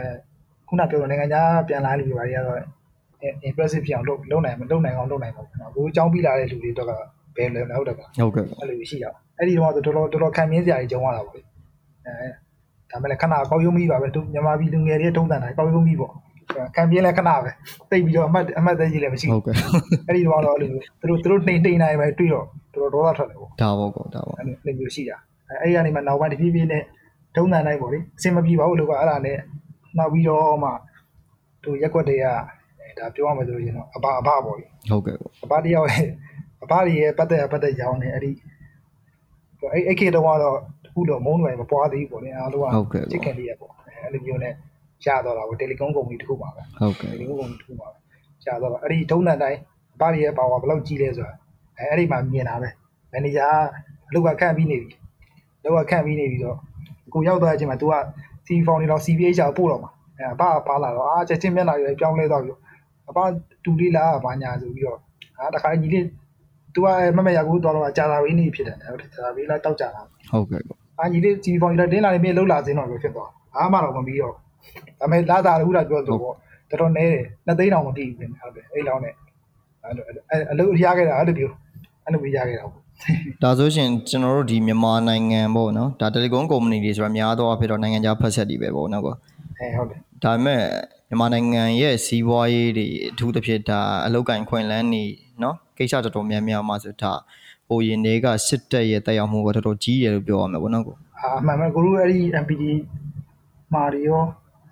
[0.68, 2.60] ခုနပြောတဲ့နိုင်ငံခြားပြန်လာတဲ့လူတွေဘာတွေကတော့
[3.48, 6.92] impressive ဖြစ်အောင်လုပ်လုပ်နိုင်မလုပ်နိုင်အောင်လုပ်နိုင်ပါဘူးနော်ကိုအကြောင်းပြီးလာတဲ့လူတွေတော့က
[7.38, 11.42] ဘယ်လဲမဟုတ်တော့ဘူးဟုတ်ကဲ့ကောအဲ့လိုရှိတာအဲ့ဒီတော့တော်တော်တော်တော်ခံမြင်စရာကြီးကြုံရတာပေါ့လေ
[12.06, 12.28] အဲ
[12.92, 16.14] ဒါမဲ့လည်းခဏကောက်ရုံးပြီးပါပဲသူမြန်မာပြည်လူငယ်တွေထုံးတန်တာကောက်ရုံးပြီးပေါ့
[16.76, 17.52] ခံပြင်းလဲခဏပဲ
[17.90, 19.54] တိတ်ပြီးတော့အမှတ်အမှတ်သေးကြီးလည်းမရှိဟုတ်ကဲ့
[20.08, 20.70] အဲ့ဒီတော့တော့အဲ့လို
[21.02, 25.18] သူတို့သူတို့နှိမ့်နှိမ့်နိုင်ပဲတွေ့တော့တော်တော်ဒေါသထွက်တယ်ပေါ့ဒါပေါ့ကောဒါပေါ့အဲ့လိုမျိုးရှိတာ
[25.50, 26.84] အဲ့အဲ့ဒီကနေမှနောက်ပိုင်းတဖြည်းဖြည်းနဲ့
[27.36, 29.38] ထုံးတန်နိုင်ပေါ့လေအဆင်မပြေပါဘူးလို့ကအဲ့ဒါနဲ့
[29.98, 30.72] နောက်ပြီးတော့မှ
[31.64, 32.26] သူရက်ွက်တွေက
[33.00, 36.08] ဒါပြောရမယ်ဆိုရင်တော့အဘအဘပေါ့လေဟုတ်ကဲ့ကောအဘတယောက်ရဲ့
[36.64, 38.32] အဘတွေရဲ့ပတ်သက်ပတ်သက်ရောင်းနေအဲ့ဒီ
[39.74, 43.72] အဲ့အဲ့ခေတ်တော့ကတော့တခုတော့မုန်းတွေမပွားသေးဘူးပေါ့လေအားလုံးကချစ်ခင်လေးရပေါ့
[44.04, 44.54] အဲ့လိုမျိုးနဲ့
[45.06, 47.98] ရတော့တာပေါ့တယ်လီကွန်ကုမ္ပဏီတခုပါပဲဟုတ်ကဲ့တယ်လီကွန်ကုမ္ပဏီတခုပါပဲ
[48.46, 49.60] ရတော့အဲ့ဒီထုံးတဲ့တိုင်း
[49.96, 51.34] အဘတွေရဲ့ပါဝါဘယ်လောက်ကြီးလဲဆိုတာ
[51.78, 52.70] အဲ့အဲ့ဒီမှာမြင်တာပဲ
[53.12, 53.48] မန်နေဂျာ
[54.10, 54.98] အလုပ်ကခန့်ပြီးနေပြီအ
[55.68, 56.58] လုပ်ကခန့်ပြီးနေပြီတော့
[57.14, 57.94] ကိုရောက်သွားတဲ့အချိန်မှာ तू က
[58.46, 62.52] C form နေတော့ CPH ကိုပို့တော့မှာအဲ့အဘကပါလာတော့အာချက်ချင်းမျက်နှာတွေပြောင်းလဲသွားပြီ
[63.10, 63.18] အဘ
[63.64, 64.98] တူလေးလားဘာညာဆိုပြီးတော့
[65.38, 66.04] ဟာတခါညီလေး
[66.74, 70.02] तू ကမမရကူတော့တော့ကြာတာဝင်းနေဖြစ်တယ်ဟုတ်တယ်ကြာတာဝင်းလားတောက်ကြတာ
[70.32, 74.40] ဟုတ်ကဲ့ကောအာညီလေးစီဖုန်းရတင်းလာနေပြီလှုပ်လာစင်းတော့ပဲဖြစ်သွားအားမတော့မပြီးတော့ဒါ
[75.00, 76.36] ပေမဲ့လာတာအခုတော့ပြောဆိုပေါ့
[76.70, 79.14] တော်တော်နဲတယ်နှစ်သိန်းတောင်မတိဘူးပြင်ဟုတ်တယ်အဲ့လောင်းနဲ့
[79.84, 81.52] အဲ့လိုအဲ့အလုပ်ရခဲ့တာအဲ့လိုပြော
[82.06, 82.84] အဲ့လိုပြရခဲ့တာပေါ့
[83.42, 89.16] ဒါဆိုရှင်ကျွန်တော်တို့ဒီမြန်မာနိုင်ငံပေါ့နော်ဒါတယ်လီကွန်ကုမ္ပဏီတွေဆိုတာများသောအားဖြင့်တော့နိုင်ငံခြားဖက်ဆက်တွေပဲပေါ့နော်ကော
[89.60, 90.62] အဲဟုတ်တယ်ဒါပေမဲ့
[91.10, 95.04] မြန်မာနိုင်ငံရဲ့စီးပွားရေးတွေအထူးသဖြင့်ဒါအလောက်ကင်ခွင်လန်းနေ
[95.44, 97.14] နော်ကိစ္စတော်တော်များများမှာဆိုဒါ
[97.68, 102.64] ဟိုရင်တွေကစစ်တပ်ရဲ့တက်ရောက်မှုကတော်တော်ကြီးတယ်လို့ပြောရမှာပေါ့နော်ကိုအာအမှန်မှန်ကိုတို့အဲ့ဒီ MPD
[103.74, 104.22] မာရီယော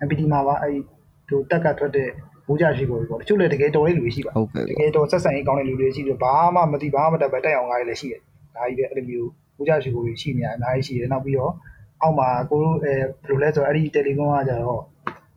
[0.04, 0.80] MPD မှာပါအဲ့ဒီ
[1.28, 2.10] သူတက်ကထွက်တဲ့
[2.46, 8.20] ဘူးကြရှိကိုပေါ့တချို့လည်းတကယ်တော်တဲ့လူတွေရှိပါဟုတ်ကဲ့တကောကယ်တော့ဆက်ဆံရေးကောင်းတဲ့လူတွေရှိတယ်ဘာမှမသိဘာမှမတတ်ပဲတက်အောင်ကားတွေလည်းရှိတယ်
[8.56, 9.28] ဒါကြီးပဲအဲ့လိုမျိုး
[9.58, 11.52] ဦးကြရှိကိုရှိနေတာအများကြီးရှိတယ်နောက်ပြီးတော့
[12.02, 14.82] အောက်မှာကိုတို့အဲဘယ်လိုလဲဆိုတော့အဲ့ဒီတယ်လီကွန်ကကြတော့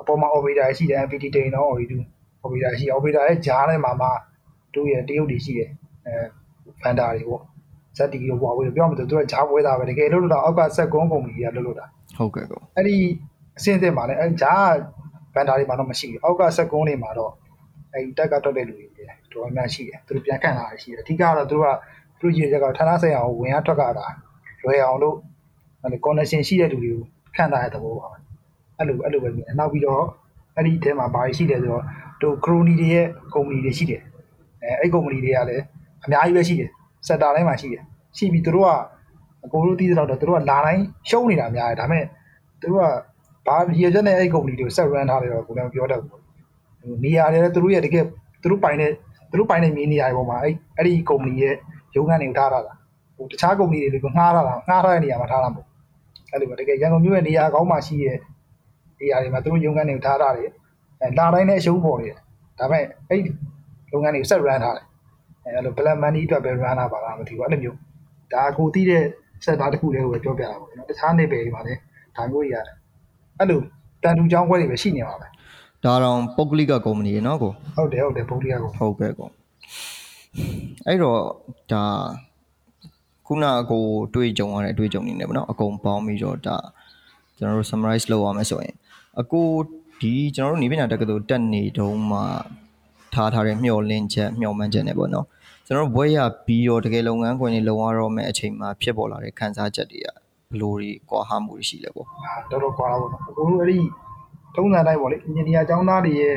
[0.02, 2.02] အပေါ်မှာ operator ရှိတယ် MPT တိန်တော့ operator
[2.44, 4.08] operator ရှိ operator ရဲ့ဂျားထဲမှာမှ
[4.76, 5.70] တို့ရဲ့တရုတ်တွေရှိတယ်
[6.06, 6.14] အဲ
[6.82, 7.44] ဖန်တာတွေပေါ့
[7.98, 11.86] ဇက်တီကိုပေါ့ပြောမှဆိုသူကဂျားပွဲသားပဲတကယ်လို့တော့အောက်ကဆက်ကွန်ကုမ္ပဏီကလွတ်လွတ်တာ
[12.18, 12.98] ဟုတ်ကဲ့ကောအဲ့ဒီ
[13.58, 14.72] အစင်းအသစ်မှာလည်းအဲ့ဂျား
[15.34, 17.32] ဘန်တာတွေမှာတော့မရှိဘူးအောက်ကဆက်ကွန်တွေမှာတော့
[17.94, 21.70] အဲ့ဒီတက်ကထွက်တဲ့လူတွေတော်တော်များရှိတယ်သူတို့ပြန်ခန့်လာတာရှိတယ်အဓိကတော့သူတို့က
[22.20, 24.08] သူတို့ရည်ရက်ကဌာနဆိုင်ရာကိုဝင်ရထွက်ကတာ
[24.64, 25.16] လွယ်အောင်လို့
[25.82, 27.04] အဲ့ဒီ connection ရှိတဲ့လူတွေကို
[27.36, 28.18] ခန့်ထားတဲ့သဘောပါပဲ
[28.78, 30.04] အဲ့လိုအဲ့လိုပဲမြင်တယ်နောက်ပြီးတော့
[30.56, 31.84] အဲ့ဒီအထဲမှာဘာရှိလဲဆိုတော့
[32.22, 34.02] တို့ crony တွေရဲ့ company တွေရှိတယ်
[34.64, 35.64] အဲအဲ့ company တွေကလည်း
[36.06, 36.70] အများကြီးပဲရှိတယ်
[37.08, 37.84] sector တိုင်းမှာရှိတယ်
[38.18, 38.70] ရှိပြီးသူတို့က
[39.46, 42.06] အကိုတို့သိတဲ့တော့သူတို့ကလာတိုင်းရှုံးနေတာများတယ်ဒါပေမဲ့
[42.62, 42.86] သူတို့က
[43.50, 48.06] ဘာရည်ချက်နဲ့အဲ့ကုမ္ပဏီတွေကိုဆက် run ထားတယ်တော့ကိုယ်လည်းပြောတတ်ဘူးနေရာတွေလည်းသူတို့ရဲ့တကယ်
[48.42, 48.92] သူတို့ပိုင်တဲ့
[49.32, 51.56] သူတို့ပိုင်တဲ့မြေနေရာတွေပေါ်မှာအဲ့အဲ့ဒီကုမ္ပဏီရဲ့
[51.96, 52.78] ရုံးခန်းတွေကိုထားတာလား
[53.18, 55.68] ဟိုတခြားကုမ္ပဏီတွေကိုငှားထားတာငှားထားတဲ့နေရာမှာထားတာမဟုတ်
[56.32, 58.18] အဲ့လိုပဲတကယ်ရန်ကုန်မြို့ရဲ့နေရာကောင်းမှရှိရဲ့
[59.00, 60.50] နေရာတွေမှာသူတို့ရုံးခန်းတွေကိုထားထားတယ်
[61.02, 62.18] အဲလာတိုင်းနဲ့အရှုံးပေါ်နေတယ်
[62.60, 63.22] ဒါပေမဲ့အဲ့
[63.92, 64.86] လုပ်ငန်းတွေကိုဆက် run ထားတယ်
[65.46, 67.78] အဲအဲ့လို black money အတွက်ပဲ run တာပါလားမသိဘူးအဲ့လိုမျိုး
[68.34, 69.04] ဒါကိုသိတဲ့
[69.46, 71.80] sector တစ်ခုလေးကိုပဲပြောပြတာပေါ့နော်တခြားနေပယ်တွေမှာလည်း
[72.16, 72.76] ဒါမျိုးတွေရတယ်
[73.40, 73.60] အဲ့လို
[74.04, 75.28] တန်တူချောင်းခွဲတွေပဲရှိနေပါပဲ
[75.86, 79.30] ဒါတော့ပုဂ္ဂလိကကုမ္ပဏီရေနော်ကိုဟုတ်တယ်ဟုတ်တယ်ပုံလေးကကိုဟုတ်ကဲ့ကို
[80.88, 81.20] အဲ့တော့
[81.72, 81.84] ဒါ
[83.28, 83.84] ခုနကကို
[84.16, 86.58] တွေ့ကြုံရတဲ့အတွေ့အကြုံနေနေပေါ့နော်အကုန်ပေါင်းပြီးတော့ဒါ
[87.38, 88.76] ကျွန်တော်တို့ summarize လုပ်ရမယ်ဆိုရင်
[89.22, 89.48] အကို
[90.02, 92.24] ဒီကျွန်တော်တို့နေပညာတက္ကသိုလ်တက်နေတုန်းမှာ
[93.14, 95.26] ထားထားတဲ့မျှော်လင့်ချက်မျှော်မှန်းချက်နေပေါ့နော်
[95.66, 100.08] ကျွန်တော်တို့ဘွဲရပြီးတော့တကယ်လုပ်ငန်းခွင်တွေလုံရတော့မယ့်အချိန်မှာဖြစ်ပေါ်လာတဲ့ခံစားချက်တွေက
[100.52, 103.80] ဘယ်လိုတွေကွာဟမှုတွေရှိလဲပေါ့အာတော်တော်ကွာတာပေါ့နော်အခုအဲ့ဒီ
[104.56, 106.36] ထုံးစံတိုင်းပေါ့လေအင်ဂျင်နီယာကျောင်းသားတွေရဲ့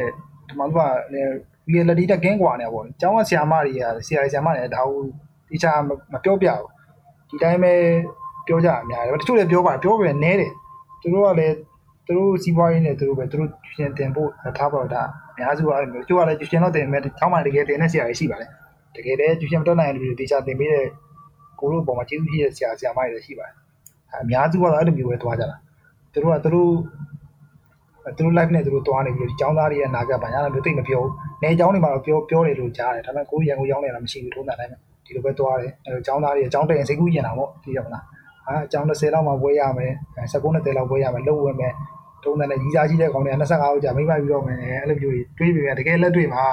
[0.48, 0.78] ဒီမှာက
[1.12, 1.30] လည်း
[1.72, 5.02] reality တက်ကင်းကွာနေပေါ့လေကျောင်းကဆရာမတွေကဆရာဆရာမတွေဒါဟို
[5.50, 5.78] တခြား
[6.12, 6.68] မပြောပြဘူး
[7.28, 7.72] ဒီတိုင်းပဲ
[8.46, 10.52] ပြောကြအများတယ်တချို့လည်းပြောပါတယ်ပြောပဲနဲတယ်
[11.02, 11.54] သူတို့ကလည်း
[12.06, 18.50] သူတို့စီးပွားရေးနဲ့သူတို့ပဲသူတို့ရှင်တင်ဖို့ထားပါတော့ဒါအများစုကအဲ့လိုမျိုးတချို့ကလည်းရှင်တော့တင်မဲ့ကျောင်းမှာတကယ်တင်တဲ့ဆရာတွေရှိပါတယ်
[18.96, 20.86] တကယ်တည်းရှင်မတက်နိုင်တဲ့လူတွေတေချာတင်ပေးတဲ့
[21.58, 23.61] ကိုတို့ပုံမှာကျေးဇူးရှိတဲ့ဆရာဆရာမတွေလည်းရှိပါတယ်
[24.20, 25.56] အများစုကတော့အဲ့လိုမျိုးပဲသွားကြတာ
[26.12, 26.70] သူတို့ကသူတို့
[28.16, 38.02] သူတို့ live နဲ့သူတို့တွားနေပြီးတော့ကျောင်းသားတွေရဲ့နာကဘာညာလည်းမျိုးသိမပြောဘူး။နေကျောင်းတွေမှာတော့ပြောပြောတယ်လို့ကြားတယ်။ဒါပေမဲ့ကိုရန်ကိုရောင်းနေတာမရှိဘူးထုံးတာတိုင်းပဲဒီလိုပဲတွားတယ်။အဲတော့ကျောင်းသားတွေကျောင်းတက်ရင်စိတ်ကူးရင်တာပေါ့သိရမလား။
[38.46, 41.72] ဟာကျောင်း30လောက်မှပွဲရမယ်။19 20လောက်ပွဲရမယ်။လုံဝင်မယ်။
[42.22, 46.44] ထုံးတယ်နဲ့ကြီးစားကြီးတဲ့ကောင်တွေက25လောက်ကြာမိမပြီးတော့မယ်။အဲ့လိုမျိုးတွေတွေးပြီးတကယ်လက်တွေ့မှာ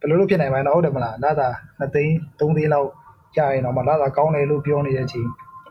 [0.00, 1.48] ဘယ်လိုလုပ်ဖြစ်နိုင်မှာလဲဟုတ်တယ်မလား။လာတာ
[1.80, 2.88] 2သိန်း3သိန်းလောက်
[3.36, 5.28] ကြာရင်တော့မှလာတာကောင်းတယ်လို့ပြောနေတဲ့အချိန်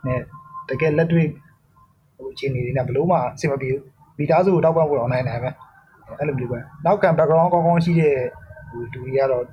[0.07, 0.21] နဲ့
[0.69, 1.27] တကယ်လက်တွေ့
[2.17, 3.81] ဟိုအချိန်တွေနဲ့ဘယ်လို့မှအဆင်မပြေဘူး။
[4.17, 5.49] မိသားစုကိုတောက်ပံ့ဖို့တော့နိုင်နိုင်ပဲ။
[6.19, 8.15] အဲ့လိုမျိုးပဲနောက်ခံ background ကောင်းကောင်းရှိတဲ့
[8.69, 9.43] ဟိုလူတွေကတော့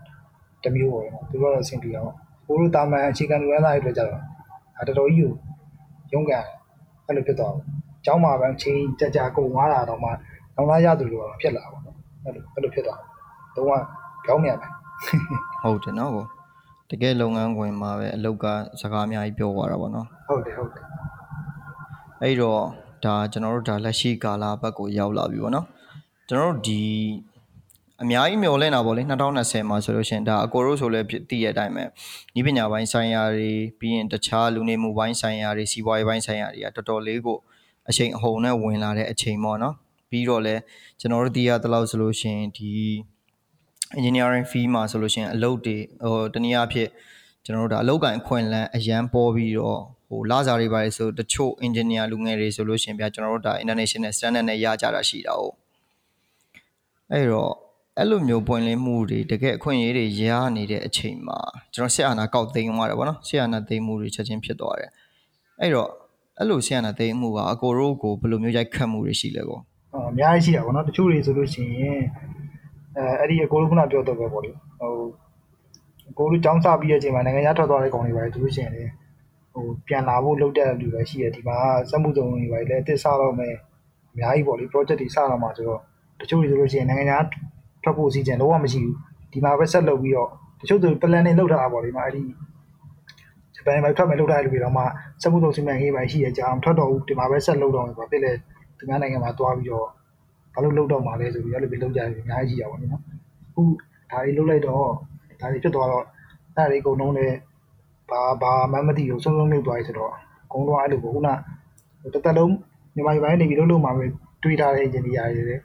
[0.64, 2.12] တစ်မျိုးပေါ့နော်သူတို့ကတော့အဆင်ပြေအောင်
[2.46, 4.22] ဘိုးတို့တာမန်အခြေခံလူရမ်းသားတွေအတွက်ကြတော့
[4.78, 5.32] အဲတော်တော်ကြီးကို
[6.12, 6.44] ရုန်းကန်
[7.06, 7.64] အဲ့လိုဖြစ်သွားတယ်။
[8.04, 10.10] ကျောင်းမှာပဲချင်းကြကြကုန်သွားတာတော့မှ
[10.56, 13.08] နောက်လာရသူလိုတော့ဖြစ်လာပါတော့အဲ့လိုအဲ့လိုဖြစ်သွားတယ်။
[13.56, 13.66] တော့
[14.26, 14.68] ကြောင်းမြန်ပဲ
[15.62, 16.24] ဟုတ်တယ်နော်ကို
[16.90, 18.46] တကယ်လုပ်ငန်းခွင်မှာပဲအလုပ်က
[18.80, 20.84] စကားအများကြီးပြောသွားတာပေါ့နော်ဟုတ်တယ်ဟုတ်တယ်
[22.22, 22.60] အဲ့တော့
[23.04, 25.66] ဒါကျွန်တော်တို့ဒါလက်ရှိကာလဘက်ကိုရောက်လာပြီပေါ့နော်
[26.28, 26.82] ကျွန်တော်တို့ဒီ
[28.02, 31.84] အများကြီးမျှော်လင့်တာပေါ့လေ2020မှာဆိုလို့ရှရင်ဒါအကိုတို့ဆိုလည်းဖြစ်တည်ရတဲ့အတိုင်းပဲ
[32.38, 37.38] ဤပညာပိုင်းဆိုင်ရာတွေပြီးရင်တခြားလူနေမှုပိုင်းဆိုင်ရာတွေစီးပွားရေးပိုင်းဆိုင်ရာတွေကတော်တော်လေးကို
[37.88, 39.74] အချိန်အဟုန်နဲ့ဝင်လာတဲ့အချိန်ပေါ့နော်
[40.10, 40.54] ပြီးတော့လဲ
[41.00, 42.70] ကျွန်တော်တို့တည်ရတဲ့လောက်ဆိုလို့ရှရင်ဒီ
[43.98, 46.88] engineering field မှာဆိုလို့ရှရင်အလုပ်တွေဟိုတနည်းအားဖြင့်
[47.44, 55.42] ကျွန်တော်တို့ဒါအလုပ်ကိုင်အခွင့်အလမ်းအရန်ပေါ်ပြီးတော့ဟိုလာစားတွေပါတယ်ဆိုတချို့ engineer လူငယ်တွေဆိုလို့ရှရင်ဗျာကျွန်တော်တို့ဒါ international standard နဲ့ရကြတာရှိတာ哦
[57.12, 57.52] အဲ့တော့
[57.98, 61.38] အဲ့လိုမျိုးပွင့်လင်းမှုတွေတကယ်အခွင့်အရေးတွေရနေတဲ့အချိန်မှာ
[61.74, 64.90] ကျွန်တော်ဆက်အာနာကောက်သိမ်းသွားတယ်ဗောနော်ဆက်အာနာသိမ်းမှုတွေချက်ချင်းဖြစ်သွားတယ်
[65.60, 65.88] အဲ့တော့
[66.38, 69.58] အဲ့လိုဆက်အာနာသိမ်းမှုကအကိုတို့ကိုဘယ်လိုမျိုးရိုက်ခတ်မှုတွေရှိလဲကော
[69.92, 72.00] ဟောအများကြီးရှိတာပေါ့နော်တချို့တွေဆိုလို့ရှိရင်
[72.96, 74.92] အဲအဲ့ဒီအကိုတို့ခုနပြောတော့ပဲပေါ့လေဟို
[76.10, 78.84] အကိုတို့ចောင်းစပြီးတဲ့အချိန်မှာနိုင်ငံခြားထွက်သွားတဲ့ကောင်တွေပါတယ်သူတို့ရှိရင်လေ
[79.52, 81.56] ဟိုပြန်လာဖို့လုပ်တဲ့လူပဲရှိရဒီမှာ
[81.90, 83.54] စက်မှုစုံတွေပါတယ်လည်းအစ်စတော့မယ်
[84.12, 85.80] အများကြီးပေါ့လေ project တွေစတော့မှာဆိုတော့
[86.20, 87.24] တချို့တွေဆိုလို့ရှိရင်နိုင်ငံခြား
[87.82, 88.94] ထွက်ဖို့အစီအစဉ်လုံးဝမရှိဘူး
[89.32, 90.30] ဒီမှာပဲဆက်လုပ်ပြီးတော့
[90.60, 92.22] တချို့သူ plan တွေလုပ်ထားတာပေါ့လေမှာအဲ့ဒီ
[93.54, 94.82] ဂျပန်မှာထွက်မယ်လုပ်ထားတဲ့လူတွေတော့မှ
[95.22, 98.32] စက်မှုစုံစီမံကိန်းပိုင်းရှိရကြအောင်ထွက်တော့ဘူးဒီမှာပဲဆက်လုပ်တော့မယ်ပေါ့ဖြစ်လေ
[98.78, 99.88] သူများနိုင်ငံမှာတွားပြီးတော့
[100.56, 103.02] ဘာလို့လုပ်တော့မှာလဲဆိုပြီးအဲ့လိုပဲလုပ်ကြတယ်အများကြီးရှိရပါဘူးနော်
[103.48, 103.62] အခု
[104.10, 104.84] ဒါတွေလုပ်လိုက်တော့
[105.40, 107.36] ဒါတွေဖြစ်သွားတော့အဲ့ဒါတွေအကုန်လုံးလည်း
[108.10, 110.12] ဘာဘာမှမသိဘူးဆုံးဆုံးလုပ်သွားပြီဆိုတော့
[110.46, 112.52] အကုန်လုံးအဲ့လိုပေါ့ခုနတစ်သက်လုံး
[112.94, 114.04] မြန်မာပြည်ပိုင်းနေပြီးလုပ်လို့မှာပဲ
[114.42, 115.62] တွေးထားတဲ့ engineer တွေလည်း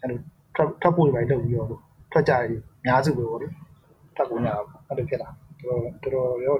[0.00, 0.18] အဲ့လို
[0.54, 1.68] ထွက်ထွက်ဖို့တွေပဲလုပ်ပြီးတော့
[2.12, 2.42] ထွက်ကြတယ်
[2.80, 3.48] အများစုပဲပေါ့လေ
[4.16, 5.28] ထွက်ကုန်ကြတာပေါ့အဲ့လိုဖြစ်လာ
[5.60, 6.56] တော်တော်တော်ရော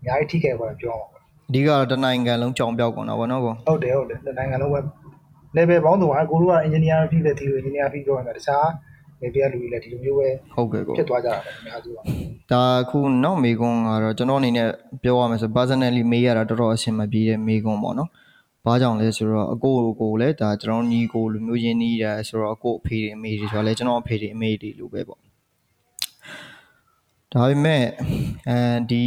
[0.00, 1.10] အများကြီးထိခဲ့ပါတယ်ပြောအောင်
[1.48, 4.80] အဓိကတော့တနိုင်ငံလုံးကြောင်ပြောက်ကုန်တာဗောနော်ကောဟုတ်တယ်ဟုတ်တယ်တစ်နိုင်ငံလုံးပဲ
[5.56, 8.66] level ပေါင်းစုံကကိုတို့က engineer ဖြစ်တဲ့ဒီလို engineer ဖြစ်ပြောရင်တခြား
[9.22, 11.96] level ကလူတွေလည်းဒီလိုမျိုးပဲဟုတ်ကဲ့ကောဖြစ်သွားကြတာပဲအများစုက
[12.52, 14.68] ဒါခုနောက်မေကွန်းကတော့ကျွန်တော်အနေနဲ့
[15.02, 18.10] ပြောရမယ်ဆို personally မေးရတာတော်တော်အဆင်မပြေတဲ့မေကွန်းပေါ့နော်။
[18.64, 25.20] ဘာကြောင့်လဲဆိုတော့အကိုကိုလည်းဒါကျွန်တော်ညီကိုလူမျိုးချင်းနီးတယ်ဆိုတော့အကိုအဖေတွေအမေတွေဆိုတော့လည်းကျွန်တော်အဖေတွေအမေတွေလိုပဲပေါ့။
[27.32, 27.82] ဒါပေမဲ့
[28.48, 28.58] အဲ
[28.90, 29.02] ဒီ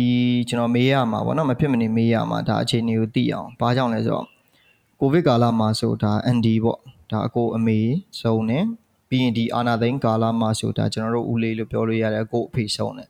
[0.49, 4.27] ကျွန်တော်မေးရမှာပေါ့နော်မဖြစ်မနေမေးရမှာဒါအခြေအနေကိုသိအောင်။ဘာကြောင့်လဲဆိုတော့
[4.99, 6.79] ကိုဗစ်ကာလမှာဆိုဒါ ND ပေါ့
[7.12, 7.79] ဒါအကိုအမေ
[8.21, 8.60] စုံနေ
[9.10, 13.05] ပြီးရင်ဒီအာနာသိန်းကာလမှာဆိုဒါကျွန်တော်တို့ဦးလေးလို့ပြောလို့ရတယ်အကိုအဖေစုံနေ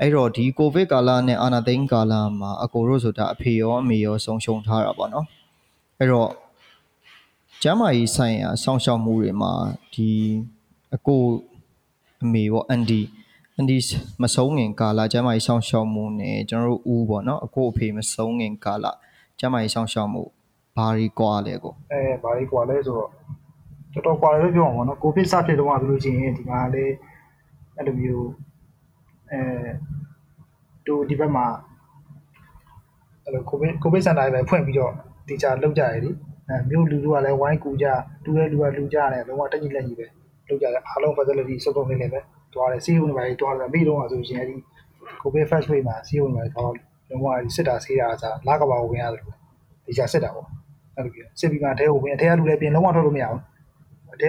[0.00, 5.26] အဲ့တော့ဒီကိုဗစ်ကာလနဲ့အာနာသိန်းကာလမှာအကိုတို့ဆိုတာအဖေရောအမေရောဆုံးရှုံးထားတာပေါ့နော်
[5.98, 6.30] အဲ့တော့
[7.62, 9.52] ကျမ်းမာရေးဆိုင်ရာစောင့်ရှောက်မှုတွေမှာ
[9.94, 10.10] ဒီ
[10.94, 11.22] အကို
[12.22, 13.00] အမေပေါ့အန်ဒီ
[13.56, 13.76] အန်ဒီ
[14.22, 18.86] မဆုံးငင်ကာလကျမ်းမာရေးစောင့်ရှောက်မှုနဲ့ကျွန်တော်တို့ဦးပေါ့နော်အကိုအဖေမဆုံးငင်ကာလ
[19.38, 20.22] ကျမ်းမာရေးစောင့်ရှောက်မှု
[20.78, 23.10] ဘာတွေကွာလဲကိုအဲဘာကြီးကွာလဲဆိုတော့
[23.92, 26.84] တော်တော်ကွာတယ်လို့ပြောအောင်ပေါ့နော်ကိုဗစ်စဖြစ်တော့မှဆိုလို့ရှိရင်ဒီမှာလေ
[27.76, 28.30] အဲ့လိုမျိုး
[29.30, 29.40] အဲ
[30.86, 31.46] တူဒီဘက်မှာ
[33.24, 34.92] အဲ့လိုကိုဗစ်ကိုဗစ်စင်တာတွေပဲဖွင့်ပြီးတော့
[35.28, 36.14] တေချာလောက်ကြရည်
[36.48, 37.86] အဲမြို့လူလူကလည်းဝိုင်းကူကြ
[38.24, 40.06] တူတဲ့လူကလူကြတယ်လုံးဝတက်ကြီးလက်ကြီးပဲ
[40.48, 42.20] လောက်ကြတယ်အားလုံး facility စုံစုံနေနေပဲ
[42.54, 44.56] တွားတယ်စီးရုံတွေပဲတွားတယ်ပြီးတော့ဆိုရှင်အဲ့ဒီ
[45.22, 46.72] ကိုဗစ် first wave မှာစီးရုံတွေတော့
[47.08, 49.36] လုံးဝစစ်တာဆေးတာအစားလာကဘာကိုဝင်ရတယ်လို့
[49.86, 50.48] တေချာစစ်တာပေါ့
[50.98, 53.40] အဲ့လိုပြောစစ်ပြီးမှအထဲကိုဝင်အထဲကလူလည်းပြင်လုံးဝထွက်လို့မရဘူး
[54.14, 54.28] အထဲ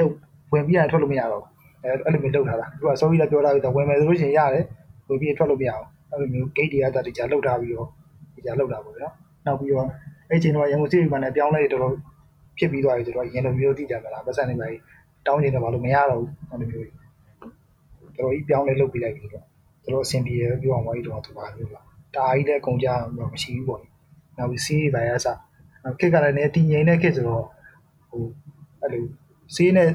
[0.51, 1.43] ဝင်ပြီးရင်ထွက်လို့မရတော့
[1.83, 4.65] အဲအဲ့လိုမျိုးလုပ်ထားတာသူက sorry လည်းပြောထားပြီးတော့ဝင်မယ်ဆိုလို့ရှိရင်ရတယ်
[5.07, 7.87] ဝင်ပြီးထွက်လို့မရအောင်အဲ့လိုမျိုး gate တွေကတတိကျလောက်ထားပြီးတော့
[8.35, 9.09] ဒီကျလောက်တာပေါ့ဗျာ
[9.45, 9.85] နောက်ပြီးတော့
[10.29, 11.93] အဲ့ချိန်တော့ရန်ကုန်စစ်ပြီးမှလည်းပြောင်းလဲတော်တော်
[12.57, 14.81] ဖြစ်ပြီးသွားပြီဆိုတော့ရင်လိုမျိုးတိကြမလားပတ်စံနေပါကြီး
[15.27, 16.95] တောင်းနေတယ်ဘာလို့မရတော့ဘူးအဲ့လိုမျိုးတော်
[18.17, 23.81] တော်ကြီးပြောင်းလဲလုပ်ပြီးလိုက်ပြီတော့တော်တော်အဆင်ပြေရပြောအောင်ပါကြီးတော့သူပါလို့လားတာကြီးလည်းအကုန်ကြမရှိဘူးပေါ့
[24.37, 25.27] နောက်ပြီးစီးပါရစ
[25.99, 27.45] ခေတ်ကလည်းနည်းတည်ငြိမ်တဲ့ခေတ်ဆိုတော့
[28.09, 28.23] ဟို
[28.81, 29.03] အဲ့လို
[29.55, 29.87] ဈေးနဲ့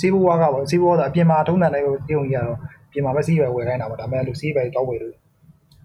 [0.00, 2.58] ဈေးဘွားကပေါ့ဈေးဘွားဆိုအပြင်မှာထုံးတယ်လည်းပြုံးကြီးရတော့
[2.92, 5.14] ပြင်မှာပဲဈေးပဲဝယ်ခိုင်းတာပေါ့ဒါပေမဲ့အဲ့လိုဈေးပဲတောက်ဝယ်လို့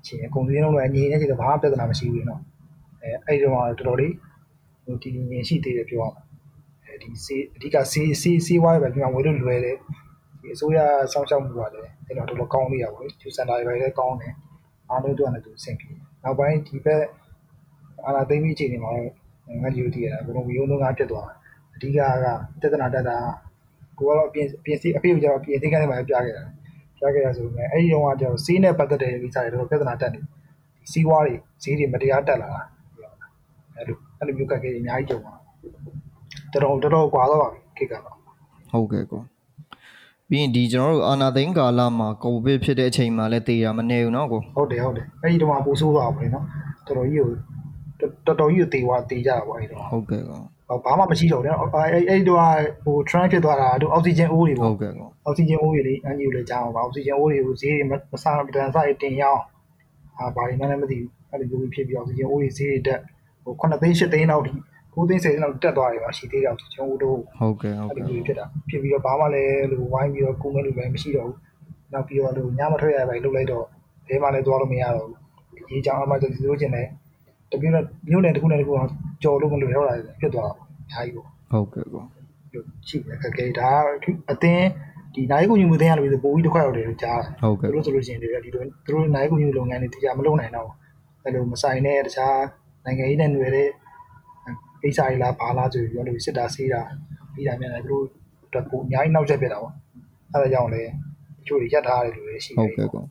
[0.08, 2.42] ရှင်အကုန်ဈေးလုံးလည်းငြိမ်နေကြတော့ဘာမှပြဿနာမရှိဘူးနော်
[3.02, 4.14] အဲအဲ့ဒီတော့တော်တော်လေး
[4.86, 6.24] ဟိုတည်ငြိမ်ရှိသေးတယ်ပြောရမှာ
[6.86, 9.78] အဲဒီဈေးအဓိကဈေးဈေးဈေးဝါးပဲပြင်မှာဝယ်လို့လွယ်တယ်
[10.42, 10.80] ဒီအစိုးရ
[11.14, 14.34] စောင့်ရှောက်မှုပါလေအဲ့တော့တော်တော်ကောင်းလေးရပါဘူးကျူစန်တာတွေပဲလည်းကောင်းတယ်
[14.90, 15.90] အားလုံးတို့ကလည်းသူအဆင်ပြေ
[16.24, 17.04] နောက်ပိုင်းဒီဘက်
[18.06, 19.12] အာလာသိမ့်ပြီးအချိန်တွေမှာတော့
[19.63, 21.29] ငါကြည့်လို့တည်ရတာဘုံဝီယုံလုံးကပြတ်သွား
[21.75, 21.99] အဓိက
[22.61, 23.17] ကတဒနာတက်တာ
[23.99, 26.45] ကိုကတော့အပြင်အပြင်စီအဖေကကျတော့ပြင်သိကနေမှပြခဲ့တာ
[26.99, 30.21] ပြခဲ့ရဆိုပေမဲ့အဲ့ဒီတော့ကကျတော့စီးနဲ့ပတ်သက်တဲ့ကိစ္စတွေတော့ပြဿနာတက်နေ
[30.93, 32.63] စီးဝါးတွေဈေးတွေမတရားတက်လာတာ
[33.77, 35.21] အဲ့လိုအဲ့လိုမျိုးကတ်ကြီးအများကြီးကြုံ
[36.53, 38.03] တာတော်တော်တော်တော်ကွာတော့ပါခိကတော့
[38.73, 39.21] ဟုတ်ကဲ့ကို
[40.29, 46.45] ပြီးရင်ဒီကျွန်တော်တို့အာနာသိန်းကာလမှာကိုဗစ်ဖြစ်တဲ့အချိန်မှာလည်းတေးရမနေဘူးเนาะကို ဟုတ်တယ်ဟုတ်တယ်အဲ့ဒီတော့ပိုဆိုးသွားပါဘူးနော်
[46.87, 47.31] တော်တော်ကြီးကို
[48.26, 52.42] တော်တော်ကြီးကိုတေးသွားတေးကြတာပေါ့အဲ့ဒီတော့ဟုတ်ကဲ့ကောဘာမှမရှိတော့ဘူးနော်အဲ့အဲ့ဒီတော့
[52.84, 59.42] ဟို trend ဖြစ်သွားတာတို့အောက်ဆီဂျင်အိုးတွေဟုပေါ့တ်ကဲ့ကောအောက်ဆီဂျင်အိုးတွေလေအန်ဂျီကိုလည်းကြားအောင်ပါအောက်ဆီဂျင်အိုးတွေကိုဈေးတွေမစားမတန်စားတင်ရအောင်
[60.18, 63.00] အာဘာတွေမှလည်းမသိဘူးအဲ့လိုမျိုးဖြစ်ပြီးအောက်ဆီဂျင်အိုးတွေဈေးတွေတက်
[63.44, 64.54] ဟို9သိန်း10သိန်းလောက်ထိ
[64.94, 71.38] 9သိန်း10သိန်းလောက်တက်သွားတယ်ပါရှိသေးတယ်အောက်ဆီဂျင်အိုးတို့ဟုတ်ကဲ့ဟုတ်အဲ့လိုကဲ့မျိုးဖြစ်တာဖြစ်ပြီးတော့ဘာမှလည်းလို့ဝိုင်းပြီးတော့ကုမဲလို့လည်းမရှိတော့ဘူး
[71.94, 73.66] နောက်ပြီးတော့လို့ညမထွက်ရပဲလုပ်လိုက်တော့
[74.08, 76.88] ဘဲမှလည်းသွားလို့မရတော့ဘူးဒီကြောင်အမှ just လို့ချင်တယ်
[77.52, 78.90] တပြည့်နဲ့မြို့နယ်တစ်ခုနဲ့တစ်ခုအောင်
[79.24, 82.04] ကြော်လို့မလွယ်တော့တာဖြစ်သွားတာအများကြီးပေါ့ဟုတ်ကဲ့ကော
[82.88, 83.70] ရှိတယ်ခက်ခဲဒါ
[84.32, 84.68] အတင်း
[85.16, 90.70] ဒီနိုင်ကူညမှုတင်းရလို့ဆိုပိုပြီးတစ်ခွက်ရောက်တယ်လို့ကြားဟုတ်တယ်ကဲ့သူတို့ဆိုလို့ရှိရင်ဒီလိုသူတို့နိုင်ကူညမှုလုပ်ငန်းတွေတရားမလုပ်နိုင်တော့
[91.24, 92.40] အဲ့လိုမဆိုင်တဲ့တခြား
[92.86, 93.70] နိုင်ငံရေးနဲ့ຫນွယ်တဲ့
[94.82, 96.82] ကိစ္စတွေလားဘာလားဆိုပြီးတော့လို့စစ်တာဆေးတာ
[97.34, 98.06] ပြီးတာမြန်တယ်သူတို့
[98.54, 99.74] တော့ကိုအများကြီးနောက်ကျပြတာပေါ့
[100.34, 100.88] အဲ့ဒါကြောင့်လေတ
[101.48, 103.04] ချို့တွေရက်ထားတယ်လို့လည်းရှိဟုတ်ကဲ့ကော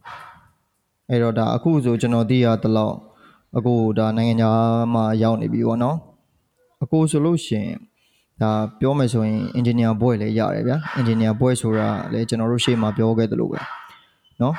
[1.08, 2.96] အဲ့တော့ဒါအခုဆိုကျွန်တော်သိရတလောက်
[3.56, 4.60] အကိုဒါနိုင်ငံခြား
[4.94, 5.96] မှာရောက်နေပြီပေါ့နော်
[6.82, 7.68] အကိုဆိုလို့ရှင်
[8.42, 13.60] ဒါပြောမယ်ဆိုရင် engineer ဘွဲ့လည်းရတယ်ဗျာ engineer ဘွဲ့ဆိုတာလည်းကျွန်တော်တို့ရှေ့မှာပြောခဲ့သလိုပဲ
[14.42, 14.54] နော်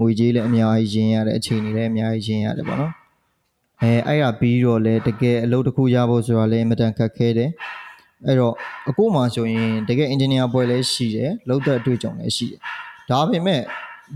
[0.00, 2.92] ငွေကြေးလည်းအများကြီးရင်းရတဲ့အချိန်တွေလည်းအများကြီးရင်းရတယ်ပေါ့နော်
[3.82, 7.50] အဲအဲ့ဒါပြီးတော့လည်းတကယ်အလုပ်တစ်ခုရဖို့ဆိုတာလည်းအမတန်ခက်ခဲတယ်
[8.26, 8.54] အဲ့တော့
[8.88, 12.60] အကိုမှဆိုရင်တကယ် engineer ဘွဲ့လည်းရှိတယ်လောက်တဲ့အတွေ့အကြုံလည်းရှိတယ်
[13.10, 13.62] ဒါပေမဲ့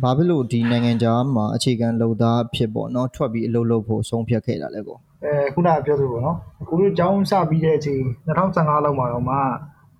[0.03, 9.37] ဘာဖြစ်လို့ဒီနိုင်ငံခြားမှာအခြေခံလုပ်သားအဖြစ်ပေါ့နော်ထွက်ပြီးအလုပ်လုပ်ဖို့ဆုံးဖြတ်ခဲ့တာလဲပေါ့အဲခုနကပြောသလိုပေါ့နော်အခုတို့ကျောင်းစပြီးတဲ့အချိန်2015လောက်မှာတော့မှ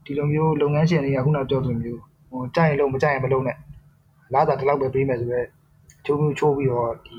[0.05, 2.01] ဒီလိုမျိုးလုပ်ငန်းရှင်တွေကခုနကပြောသလိုမျိုး
[2.31, 3.57] ဟိုကြိုက်ရင်လုံးမကြိုက်ရင်မလုံးနဲ့
[4.35, 5.47] လာတာဒီလောက်ပဲပေးမယ်ဆိုတော့
[6.07, 7.19] ချိုးမျိုးချိုးပြီးတော့ဒီ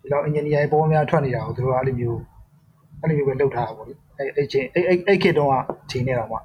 [0.00, 2.20] ဒီလောက်အင်ဂျင်နီယာတွေပေါ်များထွက်နေတာကိုသူတို့ကအဲ့လိုမျိုး
[3.00, 5.54] အဲ့လိုမျိုးပဲလုပ်ထားတာပေါ့လေအဲ့အဲ့ချိန်အဲ့အဲ့အဲ့ခေတ်တုန်းက
[5.90, 6.38] ချိန်နေတော့မှ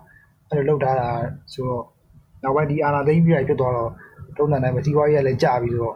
[0.49, 1.07] အဲ့လိုလုပ်ထားတာ
[1.53, 1.85] ဆိုတော့
[2.43, 3.91] နောက်ပိုင်းဒီအာနာသိမ့်ပြီးရဖြစ်သွားတော့
[4.37, 5.95] တုံးတန်တိုင်းပဲစီးပွားရေးကလည်းကျပြီးတော့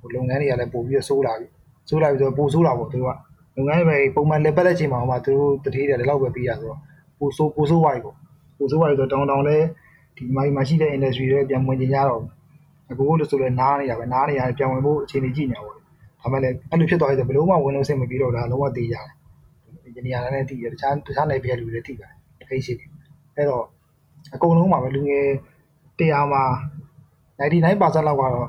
[0.00, 1.46] ဟိုလုပ်ငန်းတွေကလည်းပို့ပြီးတော့ဆိုးလာပြီ
[1.88, 6.78] ဆိုးလာပြီဆိုတော့ပိုဆိုးလာပေါ့သူတို့ကလုပ်ငန်းပဲပုံမှန်လက်ပတ်တဲ့ချိန်မှာမှသူတို့တတိတယ်လောက်ပဲပြီးရဆိုတော့
[7.18, 8.16] ပိုဆိုးပိုဆိုးဝိုင်းပေါ့
[8.58, 9.56] ပိုဆိုးဝိုင်းဆိုတော့တောင်တောင်လဲ
[10.16, 12.22] ဒီမိုင်းမှာရှိတဲ့ industry တွေပြန်ဝင်ကြရတော့
[12.90, 19.06] အခုလို့ဆိုလဲနားနေတာပဲနားနေရတယ်ပြန်ဝင်ဖို့အခြေအနေကြည့်နေတာပေါ့ဒါမှလည်းအဲ့လိုဖြစ်သွားပြီဆိုဘယ်လို့မှဝင်လို့စိတ်မပြီးတော့ဒါလုံးဝသေးကြတယ်
[19.84, 22.88] အင်ဂျင်နီယာလည်းတည်တယ်တခြားတခြားနယ်ပြည်လူတွေလည်းတည်ပါတယ်တခိတ်ရှိတယ်
[23.36, 23.64] အဲ့တော့
[24.34, 25.26] အကုန်လုံးမှာပဲလူငယ်
[25.98, 26.42] တရားမှာ
[27.42, 28.48] 99%လောက်ကတော့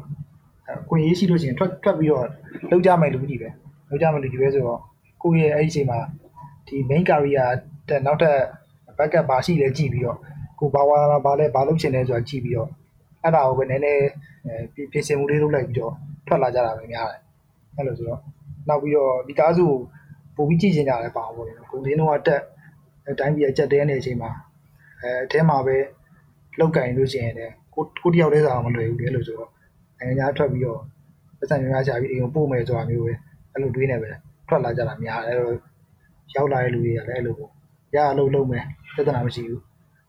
[0.90, 2.26] ကိုရေးရှိလို့ရှိရင်ထွက်ထွက်ပြီးတော့
[2.70, 3.50] လောက်ကြမယ်လူကြီးပဲ
[3.90, 4.80] လောက်ကြမယ်လူကြီးပဲဆိုတော့
[5.22, 6.00] ကိုယ့်ရဲ့အဲ့ဒီအချိန်မှာ
[6.68, 7.48] ဒီ main career
[7.90, 8.38] တက်နောက်ထပ်
[8.98, 10.18] backup ဘာရှိလဲကြည့်ပြီးတော့
[10.60, 12.70] ကိုဘာဝါဘာလဲဘာလုပ်ချင်လဲဆိုတာကြည့်ပြီးတော့
[13.24, 14.04] အဲ့ဒါကိုပဲနည်းနည်း
[14.46, 15.94] အဲပြင်ဆင်မှုလေးလုပ်လိုက်ပြီးတော့
[16.28, 17.22] ထွက်လာကြတာပဲများတယ်
[17.76, 18.22] အဲ့လိုဆိုတော့
[18.68, 19.66] နောက်ပြီးတော့ဒီကားစု
[20.36, 22.42] ပို့ပြီးကြည့်ချင်ကြတယ်ပါဘောလေကိုလင်းတော့တက်
[23.06, 24.32] အဲတိုင်းပြည်အကြက်တဲနေတဲ့အချိန်မှာ
[25.02, 25.78] အဲအထဲမှာပဲ
[26.60, 29.50] လောက်ကင်လို့ရှိရင်လည်း ကိုကိုတယောက်တည်းစားမလွယ်ဘူးလေလို့ဆိုတော့
[30.00, 30.82] နိုင်ငံခြားထွက်ပြီးတော့
[31.40, 33.14] ပတ်စံများချပြီးအိမ်ကိုပို့မယ်ဆိုတာမျိုးပဲ
[33.52, 34.10] အဲ့လိုတွေးနေပဲ
[34.48, 35.56] ထွက်လာကြတာများတယ်အဲ့တော့
[36.36, 37.52] ရောက်လာတဲ့လူတွေကလည်းအဲ့လိုပေါ့
[37.96, 39.62] ရအလုပ်လုပ်မယ်ပြဿနာမရှိဘူး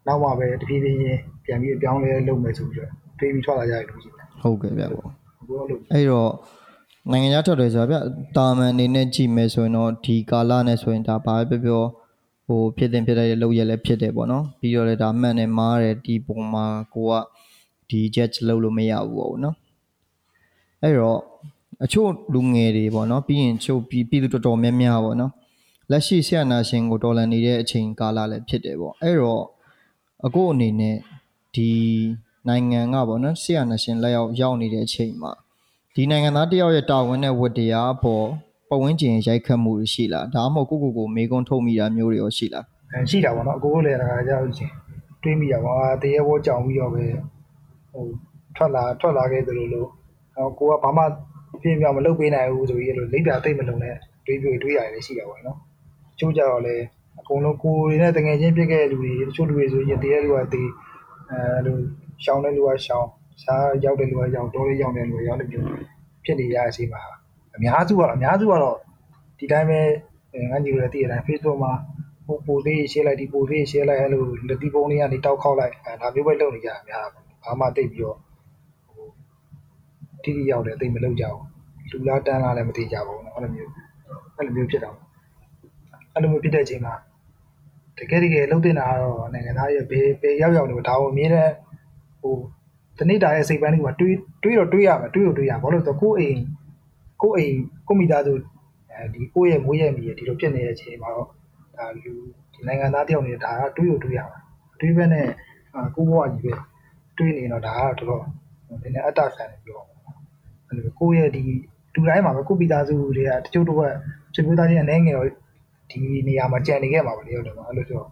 [0.06, 5.10] နောက်မှပဲတဖြည်းဖြည်းချင်းပြန်ပြီးအပြောင်းလဲလုပ်မယ်ဆိုပြီးတော့တွေးပြီးထွက်လာကြတယ်လို့ရှိတယ်ဟုတ်ကဲ့ဗျပေါ့
[5.48, 6.30] ဘယ်လိုလုပ်အဲ့တော့
[7.10, 7.96] နိုင်ငံခြားထွက်တယ်ဆိုတာဗျ
[8.36, 11.82] တာမန်အနေနဲ့ကြည့်မယ်ဆိုရင်တော့ဒီကာလနဲ့ဆိုရင်ဒါဘာပဲပြောပြော
[12.46, 17.12] ဟိုဖြစ်တင်ဖြစ်တဲ့လောက်ရက်လည်းဖြစ်တယ်ပေါ့နော်ပြီးတော့လည်းဒါမှန်တယ်မားတယ်ဒီပုံမှာကိုက
[17.94, 19.56] ဒီ judge လုပ်လို့မရဘူးပေါ့နော်
[20.82, 21.20] အဲ့တော့
[21.84, 25.32] အချို့လူငယ်တွေပေါ့နော်ပြီးရင်ချို့ပြီးပြည်သူတော်တော်များများပေါ့နော်
[25.90, 29.44] လက်ရှိဆရာနာရှင်ကိုတော်လန်နေတဲ့အချိန်ကာလလည်းဖြစ်တယ်ပေါ့အဲ့တော့
[30.26, 30.96] အခုအနေနဲ့
[31.54, 31.70] ဒီ
[32.48, 35.32] နိုင်ငံကပေါ့နော်ဆရာနာရှင်လက်ရောက်ရောက်နေတဲ့အချိန်မှာ
[35.94, 38.26] ဒီနိုင်ငံသားတယောက်ရဲ့တာဝန်နဲ့ဝတ္တရားအပေါ်
[38.68, 44.72] ပတ်ဝန်းကျင်ရိုက်ခတ်မှုတွေရှိလားဒါမှမဟုတ်ကိုယ့်ကိုယ်ကိုမေးခွန်းထုတ်မိတာမျိုးတွေရောရှိလားအဲရှိတာပေါ့နော်အကိုကလည်းတခါကြောက်ချင်း
[45.22, 47.04] တွေးမိတာပေါ့အာတရေဘောကြောင်ပြီးတော့ပဲ
[47.94, 48.06] ဟို
[48.56, 49.84] ထွက်လာထွက်လာခဲ့သလိုလို
[50.34, 51.02] ဟောကိုကဘာမှ
[51.62, 55.58] ပြင်းပြမလုပ်ပေးနိုင်ဘူးဆိုပြီးအဲ့လိုလိပ်ပြသိမ့်မလုံးနဲ့တွေးပြီးတွေးရတယ်လည်းရှိတာပေါ့နော်
[56.18, 56.76] ချိုးကြတော့လေ
[57.20, 60.70] အကုန်လုံးကိုယ်တွေနဲ့တငယ်ချင်းပြစ်ခဲ့တဲ့လူတွေတချို့လူတွေဆိုရင်တရေလူကတေး
[61.30, 61.76] အဲလို
[62.24, 63.08] ရှောင်းတဲ့လူကရှောင်း
[63.42, 65.66] စားရောက်တဲ့လူကရောက်တော့လေးရောက်တဲ့လူကရောက်တဲ့မျိုး
[66.24, 67.02] ဖြစ်နေရတဲ့အချိန်မှာ
[67.56, 68.76] အများစုကတော့အများစုကတော့
[69.38, 69.80] ဒီတိုင်းပဲ
[70.50, 71.72] ငါညီတို့လည်းတည်ရတိုင်း Facebook မှာ
[72.26, 78.18] ဟိုပိုသေးရှင်းလိုက်ဒီပိုသေးရှင်းလိုက်အဲ့လိုလက်တီပုံလေးကနေတောက်ခောက်လိုက်အဲဒါမျိုးပဲလုပ်နေကြတာများတာပေါ့ ဘာမှတိတ်ပြီးတော့
[78.86, 79.06] ဟို
[80.22, 81.44] တိတိရောက်တယ်တိတ်မလုပ်ကြဘူး
[81.90, 83.70] လူလားတန်းလားလည်းမသိကြဘူးနော်အဲ့လိုမျိုး
[84.36, 85.04] အဲ့လိုမျိုးဖြစ်တာပေါ့
[86.14, 86.94] အဲ့လိုမျိုးဖြစ်တဲ့အချိန်မှာ
[87.98, 91.50] တကယ်တကယ်လှုပ်တင်တာကတော့နိုင်ငံသားရဲ့ဘေးဘေးရောက်ရောက်နေဒါကိုမြင်တဲ့
[92.20, 92.34] ဟို
[92.98, 96.40] တနေ့တားရဲ့စိတ်ပိုင်းတွေကတွေးတွေးတော့တွေးရမှာတွေးတော့တွေးရဘာလို့လဲဆိုတော့ကိုယ်အိမ်
[97.22, 97.56] ကိုယ်အိမ်
[97.88, 98.32] ကိုမိသားစု
[98.92, 101.28] အဲဒီကိုယ့်ရဲ့မွေးရဲ့မိရဲ့ဒီလိုဖြစ်နေတဲ့အချိန်မှာတော့
[101.76, 102.12] ဒါလူ
[102.52, 104.38] ဒီနိုင်ငံသားတယောက်နေတာကတွေးတော့တွေးရမှာ
[104.80, 105.26] တွေးပဲနဲ့
[105.94, 106.52] ကိုဘွားကြီးပဲ
[107.18, 108.20] တွေးနေတော့ဒါကတော့တော်
[108.68, 109.80] တော်နည်းနည်းအတ္တခံနေပြော
[110.66, 111.42] အဲ့လိုကိုယ့်ရဲ့ဒီ
[111.94, 113.80] လူတိုင်းမှာပဲကိုယ့်မိသားစုတွေကတချို့တော့
[114.34, 115.28] ချစ်မျိုးသားချင်းအနေငယ်တော့
[115.90, 115.98] ဒီ
[116.28, 118.08] နေရာမှာကြံနေခဲ့မှာပါလေဟုတ်တယ်ပါအဲ့လိုဆိုတော့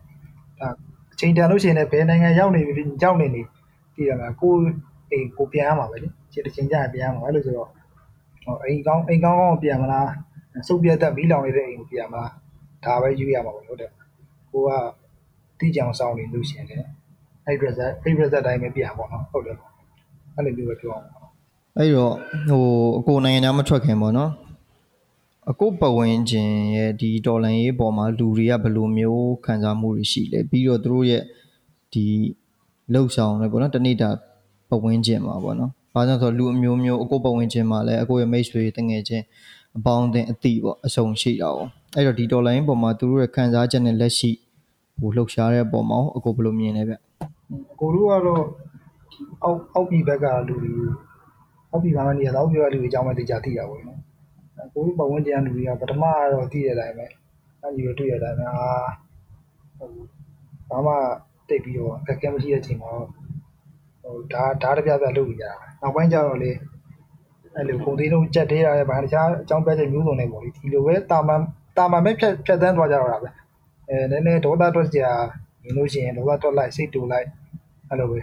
[0.60, 0.68] ဒါ
[1.12, 3.42] အချိန်တန်လို့ရှိရင်လည်းဘယ်နိုင်ငံရောက်နေပြီကြောက်နေနေ
[3.94, 4.60] ပြည်ရမှာကိုယ်
[5.10, 7.68] အိမ်ကိုပြန်ရမှာပဲလေချစ်တစ်ချိန်ကြာပြန်ရမှာအဲ့လိုဆိုတော့
[8.44, 10.10] ဟောအိမ်ကောင်းအိမ်ကောင်းကောင်းပြန်မလား
[10.68, 12.30] စုပ်ပြတ်သက်မီးလောင်နေတဲ့အိမ်ကိုပြန်မလား
[12.84, 13.90] ဒါပဲယူရမှာပေါ့ဟုတ်တယ်
[14.52, 14.70] ကိုက
[15.58, 16.86] တိကြအောင်စောင်းနေလို့ရှိရင်လည်း
[17.46, 19.56] အဲ့ result အဲ့ result တိုင်းပဲပြပါတော့ဟုတ်တယ်
[20.36, 21.06] အဲ့လိုမျိုးပဲပြောအောင်
[21.78, 22.12] အဲ့တော့
[22.48, 22.64] ဟို
[22.98, 24.30] အကိုနိုင်ငံသားမထွက်ခင်ပေါ့နော်
[25.50, 31.22] အကိုပတ်ဝန်းကျင်ရဲ့ဒီတော်လန်ရေးပေါ်မှာလူတွေကဘယ်လိုမျိုးခံစားမှုတွေရှိလဲပြီးတော့သူတို့ရဲ့
[31.92, 32.04] ဒီ
[32.92, 34.10] လှုပ်ဆောင်လဲပေါ့နော်တနေ့တာ
[34.68, 39.24] ပတ်ဝန်းကျင်မှာပေါ့နော်ဘာကြောင့်ဆိုတော့လူအမျိုးမျိုးအကိုပတ်ဝန်းကျင်မှာလည်းအကိုရဲ့မိတ်ဆွေတငယ်ချင်း
[39.78, 44.30] အပေါင်းအသင်းအသည့်ပေါ့အစုံရှိတာပေါ့အဲ့တော့ဒီတော်လိုင်းပေါ်မှာသူတို့ရဲ့ခံစားချက်နဲ့လက်ရှိ
[45.00, 46.94] ဟိုလှုပ်ရှားတဲ့အပေါ်မှာအကိုဘယ်လိုမြင်လဲဗျ
[47.80, 48.44] ကိုတို့ကတော့
[49.44, 50.72] အောက်အောက်ပြည်ဘက်ကလူတွေ
[51.70, 54.00] အောက်ပြည်မှာနေရတော့အောက်ပြည်ကလူတွေအကြောင်းပဲသိကြသိတာပေါ့နော်
[54.74, 57.06] ကိုတို့ပတ်ဝန်းကျင်ကလူတွေကပထမကတော့သိတဲ့အတိုင်းပဲ
[57.60, 58.70] အဲ့ဒီလိုတွေ့ရတဲ့အတိုင်းအာ
[59.78, 59.88] ဟို
[60.70, 60.94] ဘာမှ
[61.48, 62.90] တိတ်ပြီးတော့အခက်အခဲမရှိတဲ့အချိန်မှာ
[64.02, 66.50] ဟိုဒါဒါတပြပြလုပ်နေကြတာနောက်ပိုင်းကျတော့လေ
[67.54, 71.40] အဲ့လိုကုန်သေးလုံးကြက်သေးရတယ်ဗာတခြားအကြောင်းပြချက်မျိုးစုံတွေပေါ့လေဒီလိုပဲတာမန်
[71.76, 73.28] တာမန်ပဲဖြတ်ဖြတ်တန်းသွားကြတော့တာပဲ
[73.88, 75.00] အဲနည်းနည်းဒေါသထွက်ကြ
[75.62, 77.26] မြင်လို့ရှိရင်ဒေါသထွက်လိုက်စိတ်တူလိုက်
[77.92, 78.20] အဲ့လိုပဲ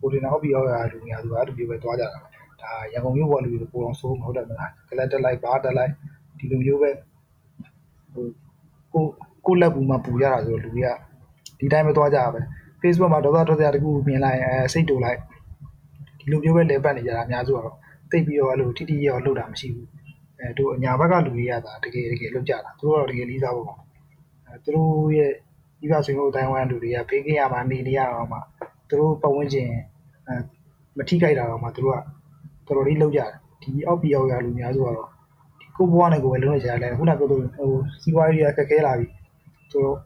[0.00, 2.08] ကိုဒီနောက်ပြီးရောက်ရလူများသူကအဲ့လိုမျိုးပဲသွားကြတာ
[2.62, 5.92] ဒါရန်ကုန်မြို့ပေါ်လူတွေပိုအောင်စိုးမဟုတ်တယ်မလားကလတ်တက်လိုက်ဘာတက်လိုက်
[6.38, 6.90] ဒီလိုမျိုးပဲ
[8.12, 8.24] ဟို
[8.94, 9.04] ကို
[9.46, 10.88] ကိုလက်ပူမှာပူရတာဆိုလူတွေက
[11.58, 12.40] ဒီတိုင်းပဲသွားကြတာပဲ
[12.80, 15.18] Facebook မှာဒေါသထွက်ကြတကူမြင်လိုက်အဲစိတ်တူလိုက်
[16.18, 17.74] ဒီလိုမျိုးပဲလဲပတ်နေကြတာအများစုကတော့
[18.10, 19.88] တိတ်ပြီးတော့အဲ့လိုတိတိယောလှုပ်တာမရှိဘူး
[20.40, 23.76] အဲတို့အညာဘက်ကလူတွေကသာတကယ်တကယ်လှုပ်ကြတာသူတို့ကတော့တကယ်လေးစားဖို့ပါ
[24.46, 25.32] အဲသူတို့ရဲ့
[25.80, 28.40] ဒီပါဆွေမျိုးအတိုင်းဝိုင်းလူတွေကဖေးကင်းရမှာနေနေရအောင်မှာ
[28.94, 29.68] သူတို့ပတ်ဝန်းကျင်
[30.28, 30.34] အဲ
[30.98, 31.98] မထိခိုက်တာတော့မှသူတို့
[32.66, 33.30] ကတော်တော်လေးလှုပ်ကြတယ်
[33.62, 35.08] ဒီအောက်ပြီးရောက်ရလူများဆိုတော့
[35.60, 37.70] ဒီကိုဘွားနဲ့ကိုပဲလုံးနေကြတယ်ခုနကပြောလို့ဟို
[38.02, 39.06] စီးပွားရေးရခက်ခဲလာပြီ
[39.70, 39.98] ဆိုတော့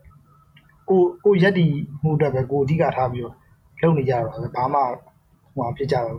[0.89, 1.67] ကိုကိုရက်တီ
[2.03, 3.35] မှုအတွက်ပဲကိုအဓိကထားပြီးတော့
[3.83, 4.81] လုပ်နေကြတော့ပဲဘာမှ
[5.57, 6.19] ဟိုဖြစ်ကြတော့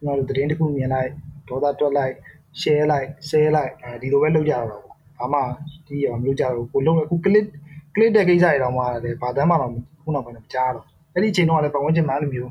[0.00, 1.10] ကျွန်တော်တို့သတင်းတစ်ခုမြင်လိုက်
[1.48, 2.14] ဒေါသတွက်လိုက်
[2.60, 4.82] share လိုက် share လိုက်အဲဒီလိုပဲလုပ်ကြရတာပေါ့
[5.18, 5.40] ဘာမှ
[5.86, 7.46] ဒီရောမလုပ်ကြတော့ကိုလုံးအခု click
[7.94, 9.72] click တဲ့ကိစ္စတွေတော့မှလည်းဘာတမ်းမှတော့
[10.02, 10.86] ခုနောက်ပိုင်းမကြားတော့
[11.16, 12.50] အဲ့ဒီအချိန်တော့လည်းပတ်ဝန်းကျင်မှာအဲ့လိုမျိုး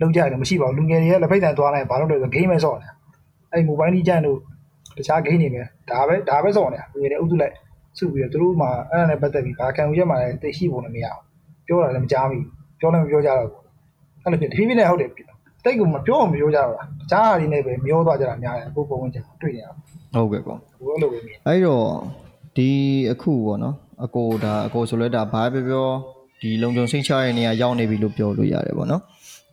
[0.00, 2.92] လုပ်ကြရတယ်မရှိပါဘူးလူငယ်တွေကလက်ဖိတ်တန်သွားလိုက်ဘာလို့လဲဆို game ပဲဆော့နေတာ
[3.52, 4.38] အဲ့ mobile ကြီးကြမ်းတို့
[4.96, 7.54] တခြား game တွေပဲဒါပဲဒါပဲဆော့နေတာလူငယ်တွေအုပ်စုလိုက်
[7.98, 11.20] စုပြီးတော့သူတို့မှအဲ့ဒါနဲ့ပတ်သက်ပြီးဘာခံယူချက်မှလည်းသိရှိဖို့လည်းမရအောင်
[11.66, 12.46] ပြောတာလည်းမကြားမိဘူး
[12.80, 13.62] ပြောလည်းမပြောကြတော့ဘူး
[14.22, 15.10] အဲ့လိုဖြစ်တဖြည်းဖြည်းနဲ့ဟုတ်တယ်
[15.64, 19.66] တိတ်ကမပြောအောင်မပြောကြတော့လားတခြားဟာတွေနဲ့ပဲမျောသွားကြတာများတယ်အခုပုံဝင်ချင်တွေ့နေရ
[20.14, 21.86] ဟုတ်ကဲ့ပေါ့ဘူးဘယ်လိုပဲမြင်အဲ့တော့
[22.56, 22.68] ဒီ
[23.10, 23.74] အခုပေါ့နော်
[24.04, 25.88] အကိုဒါအကိုဆိုလဲဒါဘာပဲပြော
[26.40, 29.02] ဒီလုံခြုံစိတ်ချရဲ့နေရာရောက်နေပြီလို့ပြောလို့ရတယ်ပေါ့နော်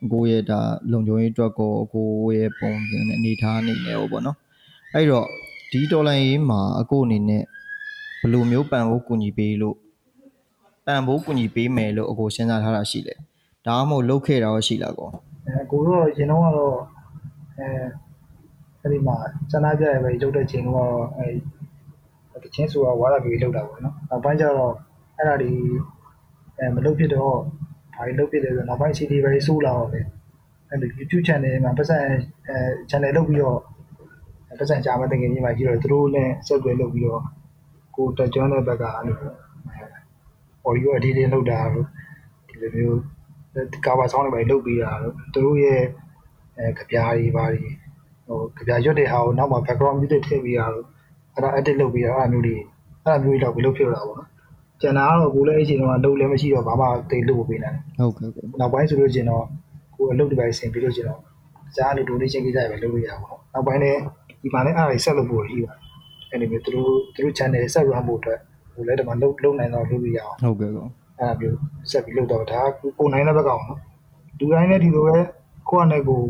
[0.04, 0.60] အကိုရဲ့ဒါ
[0.92, 4.36] လုံခြုံရေးအတွက်ကိုအကိုရဲ့ပုံစံနဲ့အနေထားအနေနဲ့ဟောပေါ့နော်
[4.94, 5.26] အဲ့တော့
[5.72, 7.42] ဒီတော်လိုင်းရေးမှာအကိုအနေနဲ့
[8.20, 9.76] ဘယ်လိုမျိုးပံ့ဖို့ကူညီပေးလို့
[10.86, 13.14] ပံ့ဖို့ကူညီပေးမယ်လို့အကိုစဉ်းစားထားတာရှိလဲ
[13.66, 15.08] ဒါမှမဟုတ်လုပ်ခဲ့တာရောရှိလားကော
[15.46, 16.76] အဲကိုတော့ရင်တော့ကတော့
[17.58, 17.68] အဲ
[18.80, 19.16] အဲ့ဒီမှာ
[19.52, 24.74] စန္ဒပြရပဲရုပ်တဲ့ချိန်တော့အဲတချင်းဆိုတာဝါရပြီးလောက်တာပေါ့နော်နောက်ပိုင်းကျတော့
[25.16, 25.50] အဲ့ဒါဒီ
[26.58, 27.34] အဲမလုပ်ဖြစ်တော့
[27.96, 30.00] ဘာလို့လုပ်ဖြစ်လဲဆိုတော့နောက်ပိုင်း CD ပဲစိုးလာတော့လေ
[30.68, 31.98] အဲ့ဒီ YouTube channel မှာပတ်စံ
[32.48, 32.56] အဲ
[32.90, 33.58] channel လုပ်ပြီးတော့
[34.58, 37.22] ပတ်စံကြာမတဲ့ငယ်ကြီးမှာကြီးတော့သူတို့နဲ့ဆက်သွယ်လုပ်ပြီးတော့
[37.96, 39.16] ကိုတက်ကျွမ်းတဲ့ဘက်ကအဲ့လို
[40.68, 41.86] audio editing လုပ်တာတို့
[42.48, 42.98] ဒီလိုမျိုး
[43.86, 45.82] ကာဘာဆောင်းတွေပဲလုပ်ပေးတာတို့သူတို့ရဲ့
[46.58, 47.62] အဲကြပြားတွေပါတွေ
[48.26, 50.86] ဟိုကြပြားရွတ်တဲ့ဟာကိုနောက်မှာ background music ထည့်ပေးတာတို့
[51.34, 52.56] အဲ့ဒါ edit လုပ်ပေးတာအဲ့ဒါမျိုးတွေ
[53.04, 54.28] အဲ့ဒါမျိုးတွေတော့ဘယ်လိုဖြစ်လာပါတော့
[54.82, 59.44] ကျန်တာကတော့ကိုလည်းအချိန်တော့လုပ်လည်းမရှိတော့ဘာမှသိလို့ပေးနိုင်ဟုတ်ကဲ့ကဲ့နောက်ပိုင်းဆိုလို့ကျင်တော့
[59.96, 61.20] ကိုအလုပ်တစ်ပိုင်းဆင်ပြီးလို့ကျင်တော့
[61.76, 63.98] ကြားလို့ donation ကိစ္စတွေပဲလုပ်လို့ရပါတော့နောက်ပိုင်းလည်း
[64.42, 65.80] ဒီမှာလည်းအဲ့ဒါတွေဆက်လုပ်ဖို့ရှိပါတယ်
[66.30, 68.38] အဲ့ဒီမျိုးသူတို့သူတို့ channel ဆက် run ဖို့အတွက်
[68.74, 70.86] ဟိုလည်းဒီမှာလုပ်လုပ်နိုင်တော့လုပ်လို့ရအောင်ဟုတ်ကဲ့ကော
[71.18, 71.56] အဲ့ဒါမျိုး
[71.90, 72.60] ဆက်ပြီးလုပ်တော့ဒါ
[72.98, 73.80] ကိုနိုင်တဲ့ဘက်ကအောင်နော်
[74.38, 75.16] လူတိုင်းလည်းဒီလိုပဲ
[75.68, 76.20] ကိုယ့်အနေကို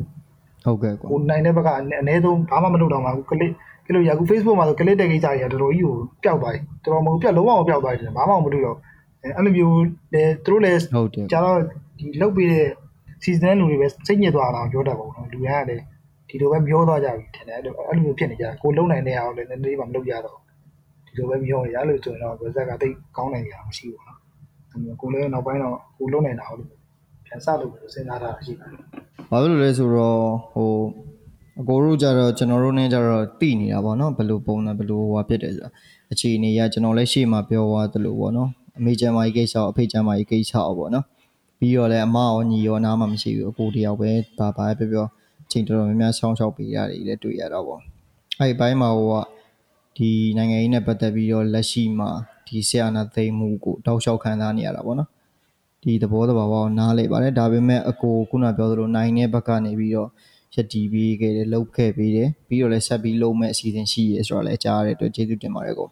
[0.67, 3.53] ဟုတ်ကဲ့ကောကိုနိုင်တဲ့ဘက်ကအနည်းဆုံးဘာမှမလုပ်တော့မှကလစ်
[3.89, 8.76] ကလို့ရအခု Facebook မှာဆိုကလစ်တဲ့ကိစ္စတွေကတော်တော်ကြီးကိုပျောက်သွားပြီတော်တော်မဟုတ်ပျောက်လုံးဝမပျောက်သွားတယ်ဘာမှမလုပ်တော့
[9.22, 9.82] အဲ့လိုမျိုး
[10.14, 11.59] လေသူတို့လည်းဟုတ်တယ်ကျတော့
[11.99, 12.68] ဒီလုတ်ပြီးတဲ့
[13.24, 15.82] season လူတွေပဲစိတ်ညစ်သွားတာပြောတတ်ပါဘူးနော်လူရန်ကလည်း
[16.28, 20.39] ဒီလိုပဲပြောသွားကြပြီထင်တယ်အဲ့လိုအဲ့လိုမျိုးဖြစ်နေကြကိုလုံနိုင်တဲ့အောင်လည်းနည်းနည်းမှမလုပ်ကြတော့
[21.07, 24.18] ဒီလိုပဲပြောနေရလို့ဆိုရင်တော့ဗဇက်ကတိတ်ကောင်းနိုင်ကြမရှိဘူးနော်
[24.70, 26.70] အဲ့လိုကိုလည်းနောက်ပိုင်းတော့ကိုလုံနိုင်တာဟုတ်လို့
[27.26, 28.68] ပြန်စလုပ်လို့စဉ်းစားတာရှိတယ်
[29.30, 30.20] ဘာဖြစ်လို့လဲဆိုတော့
[30.53, 30.70] ဟို
[31.61, 35.71] အကိုတို့ကြတော့ကျွန်တော်တို့ ਨੇ ကြတော့တိနေတာပေါ့နော်ဘယ်လိုပုံစံဘယ်လိုဟိုဖြစ်တယ်ဆိုတာ
[36.13, 38.49] အခြေအနေရကျွန်တော်လည်းရှေ့မှာပြောသွားသလိုပေါ့နော်
[38.79, 41.05] အမေကျမ်းမာကြီးကိစ္စအဖေကျမ်းမာကြီးကိစ္စပေါ့နော်
[41.59, 45.07] ပြီးတော့လည်းအမရောညီရောနားမှမရှိဘူးအကိုတယောက်ပဲဒါပါပဲပြောပြော
[45.51, 47.81] ချိန်တော်တော်များများဆောင်းချောက်ပေးရတယ်လည်းတွေ့ရတော့ပေါ့
[48.41, 49.17] အဲ့ဒီဘိုင်းမှာဟိုက
[49.97, 52.11] ဒီနိုင်ငံရေးနဲ့ပတ်သက်ပြီးတော့လက်ရှိမှာ
[52.47, 55.09] ဒီဆရာနာသိမ်းမှုကိုတောက်လျှောက်ခံစားနေရတာပေါ့နော်
[55.83, 60.09] ဒီသဘောတဘာဝကိုနားလေပါတယ်ဒါပေမဲ့အကိုခုနပြောသလိုနိုင်တဲ့ဘက်ကနေပြီးတော့
[60.55, 65.89] ရက်တီးပြီးခဲ့တယ်လှုပ်ခဲ့ပြီးတယ်ပြီးတော့လည်းဆက်ပြီးလုပ်မဲ့အစီအစဉ်ရှိရဲဆိုတော့လည်းကြားရတဲ့အတွက်ကျေးဇူးတင်ပါတယ်ကို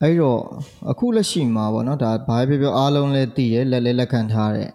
[0.00, 0.40] အဲ့တော့
[0.90, 4.70] အခုလက်ရှိမှာပေါ့နော်ဒါဘာပဲပြောပြောအားလုံးလည်းသိတယ်လက်လည်းလက်ခံထားတယ်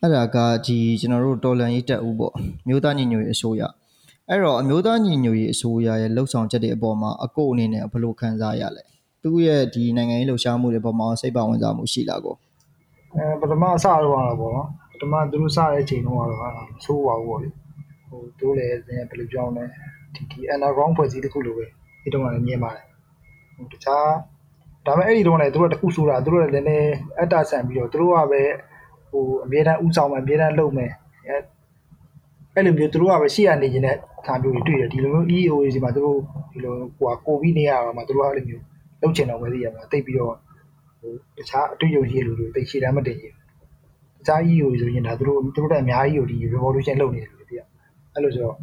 [0.00, 2.34] အဲ့ဒါကဒီကျွန်တော်တို့တော်လန်ရေးတက်ဦးပေါ့
[2.68, 3.62] မြို့သားညီညွတ်ရေးအစိုးရ
[4.28, 8.84] အဲ့တော့အမျိုးသားညီညွတ်ရေးအစိုးရရဲ့လှုပ်ဆောင်ချက်တွေအပေါ်မှာအကိုအနေနဲ့ဘယ်လိုခံစားရလဲ
[9.22, 12.36] သူ့ရဲ့ဒီနိုင်ငံရေးလှုပ်ရှားမှုတွေပေါ်မှာစိတ်ပါဝင်စားမှုရှိလားကို
[13.16, 16.54] အဲပထမအစတော့ကတော့ပေါ့နော်ပထမသူတို့စတဲ့အချိန်တော့ကတော့
[16.84, 17.48] ဆိုးပါဘူးပေါ့လေ
[18.10, 19.64] ဟိုသူတို့လည်းဘယ်လိုပြောင်းလဲ
[20.14, 21.64] ဒီဒီ underground ဖွဲ့စည်းတစ်ခုလိုပဲ
[22.02, 22.84] ဒီတော့လည်းမြင်ပါတယ်
[23.56, 24.08] ဟိုတခြား
[24.86, 28.42] ဒါပေမဲ့အဲ့ဒီတော့လည်းသူတို့ကတစ်ခုဆိုတာသူတို့လည်းလည်းနည်းအတ္တဆန်ပြီးတော့သူတို့ကပဲ
[29.10, 30.92] ဟိုအမြဲတမ်းဥဆောင်မယ်အမြဲတမ်းလုပ်မယ်
[31.26, 31.36] အဲ
[32.54, 33.96] အဲ့လိုမျိုးသူတို့ကပဲရှေ့ကနေနေတဲ့
[34.26, 36.18] ခါမျိုးတွေတွေ့တယ်ဒီလိုမျိုး EO တွေဒီမှာသူတို့
[36.52, 38.62] ဒီလိုဟိုကကိုပြီးနေရတာမှာသူတို့ကအဲ့လိုမျိုး
[39.02, 40.34] လုပ်ချင်တော့ပဲသိရမှာတိတ်ပြီးတော့
[41.00, 43.34] ဟိုတခြားအတွေ့အကြုံရှိလူတွေတိတ်ရှည်တမ်းမတင်ရင်
[44.18, 47.39] တခြား EO ဆိုရင်ဒါသူတို့သူတို့တက်အများကြီးကိုဒီ revolution လုပ်နေတယ်လို့ပြရ
[48.14, 48.56] အဲ့လိုဆိုတော့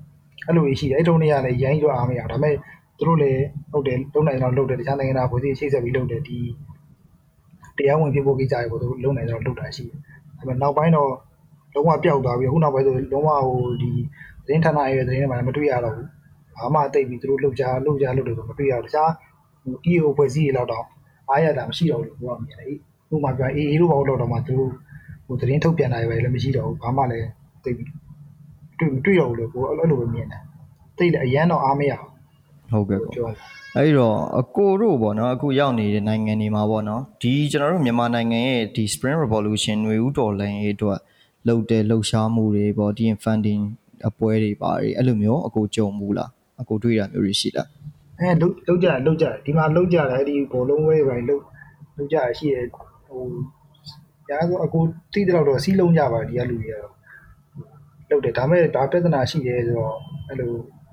[0.48, 1.34] အဲ့လိုကြီးရှိတယ်အဲ့တုန်းကလည်း
[1.64, 2.56] ရိုင်းတော့အားမရဒါပေမဲ့
[2.98, 3.42] သူတို့လည်း
[3.72, 6.40] ဟုတ်တယ်လုံနိုင်တော့လုပ်တယ်တခြားနိုင်ငံသားဖွဲ့စည်းချိတ်ဆက်ပြီးလုပ်တယ်ဒီ
[7.78, 9.98] တရားဝင်ဖြစ်ဖို့ကိစ္စတွေပေါ့သူလုံနိုင်တော့လုပ်တာရှိတယ်
[10.38, 11.12] ဒါပေမဲ့နောက်ပိုင်းတော့
[11.74, 13.92] လုံးဝပျောက်သွားပြီးအခုနောက်ပိုင်းဆိုလုံးဝဟိုဒီ
[14.46, 16.08] သတင်းဌာနရဲ့သတင်းတွေမှာမတွေ့ရတော့ဘူး
[16.56, 19.10] ဘာမှတိတ်ပြီးသူတို့လှုပ်ရှားလှုပ်ရှားလုပ်တယ်ဆိုမတွေ့ရဘူးတခြား
[19.92, 20.86] EO ဖွဲ့စည်းရတော့တော့
[21.30, 22.78] အားရတာမရှိတော့ဘူးလို့ပြောရမြင်တယ်။
[23.14, 24.72] ဥပမာပြောအေးအေးတို့ဘာလို့တော့မှသူတို့
[25.26, 27.28] ဟိုသတင်းထုတ်ပြန်တာပဲလည်းမရှိတော့ဘူး။ဘာမှလည်း
[27.64, 27.90] သိပြီး
[28.80, 30.42] တွေ့တွေ့တော့ဘူးလို့ကိုအဲ့လိုပဲမြင်တယ်။
[30.98, 32.08] သိတယ်အရန်တော့အားမရဘူး
[32.72, 41.00] ဟုတ်ကဲ့ကောပြောတယ်အဲ့တော့အကိုတို့ပေါ့နော်အခုရောက်နေတဲ့နိုင်ငံတွေမှာပေါ့နော်ဒီကျွန်တော်တို့မြန်မာနိုင်ငံရဲ့ဒီ Spring Revolution ຫນွေဦးတော်လှန်ရေးအတွက်
[41.48, 43.64] လှုပ်တဲ့လှုပ်ရှားမှုတွေပေါ့ဒီ funding
[44.08, 46.30] အပွဲတွေပါတယ်အဲ့လိုမျိုးအကိုကြုံဘူးလား
[46.62, 47.68] အကိုတွေ့တာမျိုးတွေရှိလား။
[48.20, 51.44] အဲလုတ်လုတ်ကြလုတ်ကြဒီမှာလုတ်ကြတယ်ဒီဘောလုံးဝဲပဲလုတ်
[51.98, 52.58] လုတ်ကြရှိရ
[53.08, 53.24] ဟို
[54.30, 54.80] ညာဆိုအကူ
[55.14, 56.97] တိတဲ့တော့စီးလုံးကြပါဒီကလူတွေကတော့
[58.10, 59.96] လုတ်တယ်ဒါပေမဲ့ဒါပြဿနာရှိတယ်ဆိုတော့
[60.28, 60.52] အဲ့လို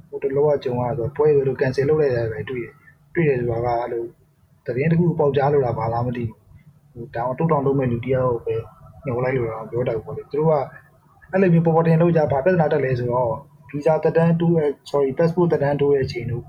[0.08, 2.72] ဟိုတလောကကြုံရဆိုပွဲတွေလို့ cancel လုပ်လိုက်တယ်ပဲတွေ့တယ်
[3.14, 4.02] တွေ့တယ်ဆိုတာကအဲ့လို
[4.66, 6.38] သတင်းတစ်ခုပေါက်ကြားလို့လားဘာလားမသိဘူး
[6.94, 8.56] ဟိုတောင်တုတ်တောင်လုံးမဲ့လူတယောက်ပဲ
[9.04, 10.54] ညှို့လိုက်လို့တော့ပြောတတ်ဘူးပေါ့လေသူတို့က
[11.32, 13.32] အဲ့လိုမျိုးပေါ်ပေါ်တင်လို့ကြဘာပြဿနာတက်လဲဆိုတော့
[13.70, 16.44] ဗီဇာတက်တန်းတူးရဲ့ sorry passport တက်တန်းတူးရဲ့အချိန်တို့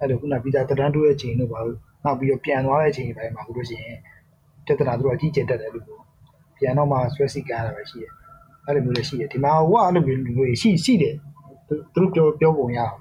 [0.00, 3.98] အဲ့လိုခုနဗီဇာတက်တန်းတူးရဲ့အချိန်တို့ဘာလို့နောက်ပြီးတော့ပြန်သွားတဲ့အချိန်ပိုင်းမှာခုလို့ရှိရင်
[4.66, 6.00] ပြဿနာသူတို့အကြီးကျယ်တက်တယ်လို့ပြော
[6.58, 8.12] ပြန်တော့မှဆွဲစီကန်းရတာပဲရှိတယ်
[8.66, 11.14] အဲ့လိုမျိုးလည်းရှိတယ်ဒီမှာဟိုကအဲ့လိုမျိုးလူတွေရှိရှိတယ်
[11.94, 12.94] သူတို့ပြောပြောပုံရအောင်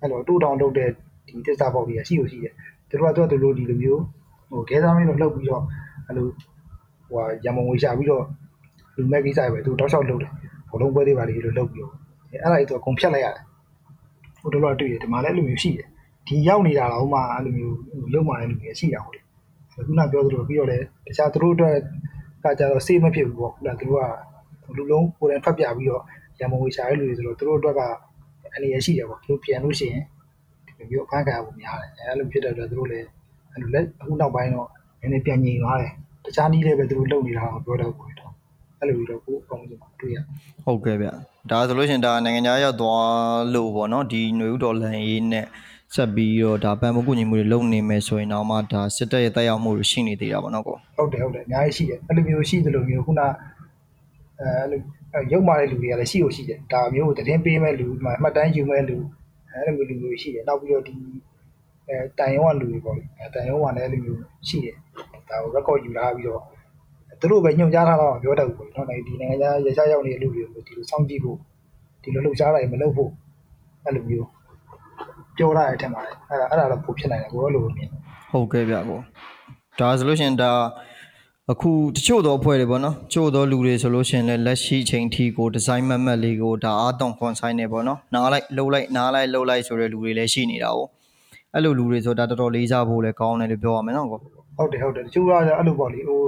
[0.00, 0.88] အဲ့လိုတူတောင်လုပ်တဲ့
[1.26, 2.52] ဒီတစ္ဆာပေါက်တွေကရှိလို့ရှိတယ်
[2.88, 4.02] သူတို့ကသူကသူတို့ဒီလိုမျိုး
[4.50, 5.62] ဟိုခဲသားမင်းတို့လှုပ်ပြီးတော့
[6.06, 6.26] အဲ့လို
[7.10, 8.24] ဟိုရမုံဝေရှာပြီးတော့
[8.96, 10.30] လူမဲ့ကိစ္စပဲသူတောက်လျှောက်လှုပ်တယ်
[10.70, 11.92] ဘောလုံးပွဲတွေပါလေလို့လှုပ်ပြီးတော့
[12.30, 13.44] အဲ့ဒါကြီးသူအကုန်ဖြတ်လိုက်ရတယ်
[14.40, 15.86] ဟိုတော့တော့တွေ့တယ်ဒီမှာလည်းအဲ့လိုမျိုးရှိတယ်
[16.26, 17.76] ဒီရောက်နေတာတော့မှအဲ့လိုမျိုး
[18.14, 19.24] ရုပ်မာတဲ့လူတွေရှိတာဟုတ်တယ်
[19.86, 21.74] ခုနပြောသလိုပြီးတော့လည်းတခြားသူတို့အတွက်
[22.42, 24.04] ကကြတော့စေးမဖြစ်ဘူးပေါ့ခုနသူတို့က
[24.76, 26.02] လူလုံးကိုယ်တိုင်ဖတ်ပြပြီးတော့
[26.40, 27.80] ရမုံဝေရှာတဲ့လူတွေဆိုတော့သူတို့အတွက်က
[28.54, 30.02] အနေရရှိတယ်ပေါ့သူတို့ပြန်လို့ရှိရင်
[30.78, 33.06] ဒီလိုအခန်းကဏ္ဍပုံများတယ်အဲ့လိုဖြစ်တဲ့အတွက်သူတို့လည်း
[33.52, 34.68] အဲ့လိုလက်အခုနောက်ပိုင်းတော့
[35.00, 35.92] နည်းနည်းပြန်ငြိမ်သွားတယ်
[36.24, 38.32] တခြားနည်းလည်းပဲသူတို့လုပ်နေတာကိုပြောတော့ကိုတော့
[38.80, 40.18] အဲ့လိုပြီးတော့ကိုအကောင်းဆုံးတွေ့ရ
[40.64, 41.08] ဟုတ်ကဲ့ဗျ
[41.50, 43.06] ဒါဆိုလို့ရှိရင်ဒါနိုင်ငံခြားရောက်သွား
[43.54, 45.46] လို့ပေါ့နော်ဒီຫນွေဥတော်လန်ရေးနဲ့
[45.94, 53.22] ဆက်ပြီးတော့ဒါပံမကုညီမှုတွေလုပ်နေမယ်ဆိုရင်တော့မှဒါစစ်တပ်ရဲ့တက်ရောက်မှုတွေရှိနေသေးတာပေါ့နော်ကိုဟုတ်တယ်ဟုတ်တယ်အများကြီးရှိတယ်အဲ့လိုမျိုးရှိသလိုမျိုးခုန
[54.40, 54.80] အဲအဲ့လို
[55.32, 58.96] ရုပ်မာတဲ့လူတွေကလည်းရှိလို့ရှိတယ်ဒါမျိုးကိုသတင်းပေးမဲ့လူမှမှတ်တမ်းယူမဲ့လူ
[59.52, 60.94] အဲ့လိုမျိုးလူတွေရှိတယ်နောက်ပြီးတော့ဒီ
[61.88, 64.76] အဲတိုင်ရုံးကလူတွေပေါ့လေအဲတိုင်ရုံးကလည်းအဲ့လိုမျိုးရှိတယ်
[65.30, 66.42] ဒါကို record ယူလာပြီးတော့
[67.20, 71.36] သူတို့ပဲညွှန်ကြားထားတော့ပြောတတ်ဘူးပေါ့နော်ဒီနိုင်ငံခြားရခြားရောက်နေတဲ့လူတွေကိုဒီလိုစောင့်ကြည့်ဖို့
[72.02, 73.10] ဒီလိုလှုပ်ရှားတာတွေမလုပ်ဖို့
[73.84, 74.28] အဲ့လိုမျိုး
[75.36, 78.98] ပြောရတဲ့အထက်မှာအဲ့ဒါအဲ့ဒါတော့ပိုဖြစ်နိုင်တယ်ကိုယ်လိုမြင်တယ်ဟုတ်ကဲ့ဗျကို
[79.80, 80.50] ဒါဆိုလို့ရှိရင်ဒါ
[81.52, 90.78] အခုတချို့သောအဖွဲ့တွေပေါ့နော်တချို့သောလူတွေဆိုလို့ရှိရင်လည်းလက်ရှိအချိန်ထိကိုဒီဇိုင်းမတ်မတ်လေးကိုဒါအာတောင်ခွန်ဆိုင်နေပေါ့နော်နားလိုက်လှုပ်လိုက်နားလိုက်လှုပ်လိုက်ဆိုတဲ့လူတွေလည်းရှိနေတာ哦
[91.54, 94.18] အဲ့လိုလူတွေဆိုတာတော်တော်လေးစားဖို့လည်းကောင်းတယ်လို့ပြောရမယ်နော်ကို
[94.56, 96.20] ဟုတ်တယ်ဟုတ်တယ်တချို့ကအဲ့လိုပေါ့လေဟို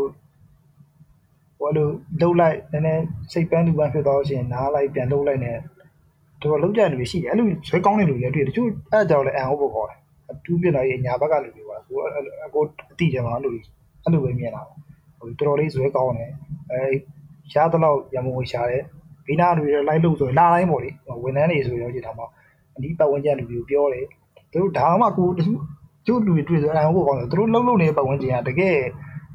[1.59, 1.87] ဟိုအဲ့လို
[2.21, 3.03] လှုပ်လိုက်နည်းနည်း
[3.33, 5.53] စိတ်ပန်းလူပန်းဖြစ်သွားလို့ရှိရင်နားလိုက်ပြန်လှုပ်လိုက်နေ
[6.43, 9.99] တော့လှုပ်ကြတဲ့လူတွေရှိတယ်အဲ့လိုဇွဲကောင်းတဲ့လူတွေလည်းတွေ့တယ်တချို့အဲ့ကြောင့်လည်းအန်ဟုတ်ဖို့ခေါ်တယ်
[10.31, 11.97] အတူပြလာရဲ့ညာဘက်ကလူတွေပါဟို
[12.47, 12.63] အကို
[12.93, 13.53] အတိတယ်မှာအဲ့လို
[14.05, 14.79] အဲ့လိုပဲမြင်တာဟို
[15.21, 16.33] တော်တော်လေးဇွဲကောင်းတယ်
[16.71, 16.81] အဲ
[17.53, 18.83] ရှားတော့ရမုံရှားတယ်
[19.27, 20.91] ဘေးနာလူတွေလိုက်လို့ဆိုလာတိုင်းပေါ့လေ
[21.23, 22.27] ဝန်ထမ်းတွေဆိုရောကြည့်တာမှာ
[22.77, 24.07] အဒီပတ်ဝန်းကျင်လူတွေကိုပြောတယ်
[24.53, 25.61] သူတို့ဒါမှကိုတချို့
[26.07, 28.77] ကျို့လူတွေတွေ့ဆိုအန်ဟုတ်ဖို့ခေါ်တယ်သူတို့လှုပ်လှုပ်နေတဲ့ပတ်ဝန်းကျင်ကတကယ်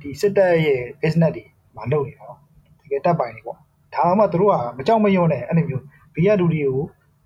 [0.02, 1.44] ဒီစစ်တပ်ရဲ့ business တွေ
[1.76, 2.40] မှာလုပ်နေတာနော်
[2.82, 3.58] တကယ်တက်ပိုင်နေပေါ့
[3.96, 5.84] ဒါမှသူတို့ကမကြောက်မရွံ့နဲ့အဲ့လိုမျိုး
[6.16, 6.82] ဘေးကလူတွေကို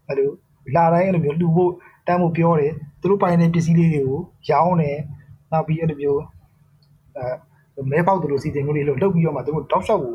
[0.08, 0.30] အဲ့လို
[0.76, 1.72] လာတိုင်းအဲ့လိုမျိုးလှူဖို့
[2.08, 4.98] တမ်းဖို့ပြောတယ်သူတို့ပိုင်တဲ့ပစ္စည်းလေးတွေကိုရောင်းတယ်
[5.52, 6.22] နောက်ပြီးအဲ့လိုမျိုး
[7.16, 7.26] အဲ
[7.92, 10.14] မဲပေါက်သူတို့စီစဉ်မျိုးလေးလို့လုပ်ပြီးတော့မှသူတို့တောက်လျှောက်ကို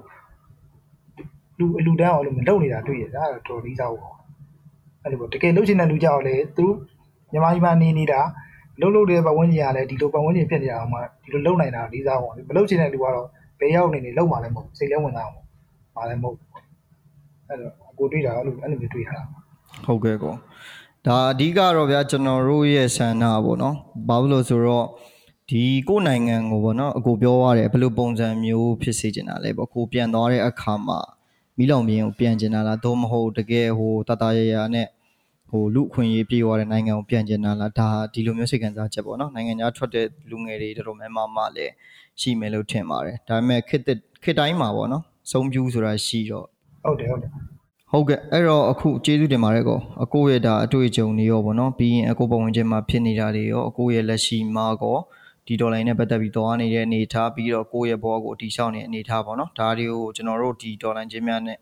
[1.59, 4.13] လူအလူတန်းအောင်လို့မလုပ်နေတာတွေ့ရတာတော်တော်လေးစားဖို့
[5.03, 6.67] အဲ့လိုပေါ့တကယ်လုပ်ချင်တဲ့လူကြောက်လေသူ
[7.33, 8.21] မြန်မာပြည်မှာနေနေတာ
[8.81, 13.27] လှုပ်လှုပ်တဲ့ပတ်ဝန်းကျင်ကလည်းဒီလိုပတ်ဝန်းကျင်ဖြစ်နေတာအောင်မှဒီလိုလုပ်နိုင်တာလေးစားဖို့မလုပ်ချင်တဲ့လူကတော့
[13.61, 15.37] ဘယ်ရောက်နေနေလောက်မှလည်းမဟုတ်စိတ်လည်းဝင်သားအောင်
[15.97, 16.37] ပါလည်းမဟုတ်
[17.49, 19.23] အဲ့တော့အကိုတွေ့တာအဲ့လိုအဲ့လိုမျိုးတွေ့ရတာ
[19.87, 20.35] ဟုတ်ကဲ့ကော
[21.07, 23.77] ဒါအဓိကတော့ဗျာကျွန်တော်တို့ရဲ့ဆန္ဒပေါ့နော်
[24.09, 24.87] ဘာလို့လို့ဆိုတော့
[25.51, 31.01] ဒီကိုယ်နိုင်ငံကိုပေါ့နော်အကိုပြောရတယ်ဘယ်လိုပုံစံမျိုးဖြစ်စေချင်တာလဲပေါ့ကိုပြန်သွားတဲ့အခါမှာ
[31.57, 34.86] မိလောင်မြင်းကိုပြန်ကျင်တာလားသို့မဟုတ်တကယ်ဟိုတတရရနဲ့
[35.51, 41.72] ဟိုလူအခွင့်အရေးပြေးသွားတဲ့နိုင်ငံကိုပြန်ကျင်တာလားဒါဒီလိုမျိုးစိတ်ခံစားချက်ပေါ့နော်နိုင်ငံခြားထွက်တဲ့လူငယ်တွေတော်တော်များများမှလည်း
[42.20, 43.84] ရှိမယ်လို့ထင်ပါတယ်ဒါပေမဲ့ခေတ်
[44.22, 46.47] ခေတ်တိုင်းမှာပေါ့နော်စုံပြူးဆိုတာရှိတော့
[46.84, 47.30] ဟုတ်တယ်ဟုတ်တယ်
[47.90, 54.99] ဟုတ်ကဲ့အဲ့တော့အခုကျေးဇူးတင်ပါတယ်ကောအကိုရဲ့ဒါအတွေ့အကြုံတွေရောဗောနော်ပြီးရင်အကိုပတ်ဝန်းကျင်မှာဖြစ်နေတာတွေရောအကိုရဲ့လက်ရှိမှာကော
[55.47, 61.59] ဒီဒေါ်လာနဲ့ပတ်သက်ပြီးသွားနေတဲ့အနေအထားပြီးတော့ကိုယ့်ရဲ့ဘောကိုတိဆောက်နေတဲ့အနေအထားပေါ့နော်ဒါတွေကိုကျွန်တော်တို့ဒီဒေါ်လာချင်းများနဲ့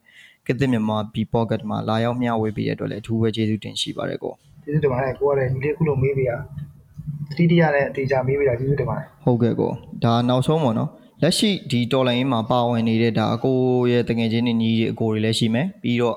[0.47, 9.73] ကစ်တစ်မြန်မာ B pocket မှာလာရောက်မျှဝေပေးတဲ့အတွက်လည်းအထူးပဲကျေးဇူးတင်ရှိပါတယ်ကောကျေးဇူးတင်ပါတယ်ကိုကလည်းဒီလေးခုလုံးမေးပြရတတိတရနဲ့အတေချာမေးပြတာကျေးဇူးတင်ပါတယ်ဟုတ်ကဲ့ကော
[10.05, 10.91] ဒါနောက်ဆုံးပေါ့နော်
[11.23, 13.57] လက်ရှိဒီတော်လိုင်းမှာပါဝင်နေတဲ့ဒါအကို
[13.93, 16.17] ရဲ့တငယ်ချင်းတွေညီတွေအကိုတွေလည်းရှိမယ်ပြီးတော့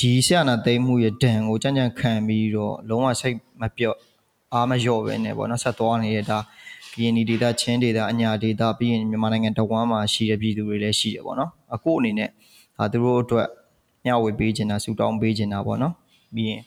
[0.00, 3.96] ဒီဆရာနာသိမ်းမှုရဲ့ဒဏ်ကိုကြံ့ကြံ့ခံပြီးတော့လုံးဝစိတ်မပြော့
[4.54, 6.38] အားမလျော့ပဲနဲ့ပေါ့နော်ဆက်သွားနေတဲ့ဒါ
[6.94, 12.28] ကရင်ဒီဒေတာချင်းဒေတာအညာဒေတာပြီးရင်မြန်မာနိုင်ငံတဝမ်းမှာရှိတဲ့ပြည်သူတွေလည်းရှိတယ်ပေါ့နော်အကိုအနေနဲ့
[12.76, 13.48] ဒါသူတို့အတွက်
[14.04, 15.94] မျှဝေပေးချင်တာဆူတောင်းပေးချင်တာပေါ့နော်
[16.34, 16.60] ပြီးရင်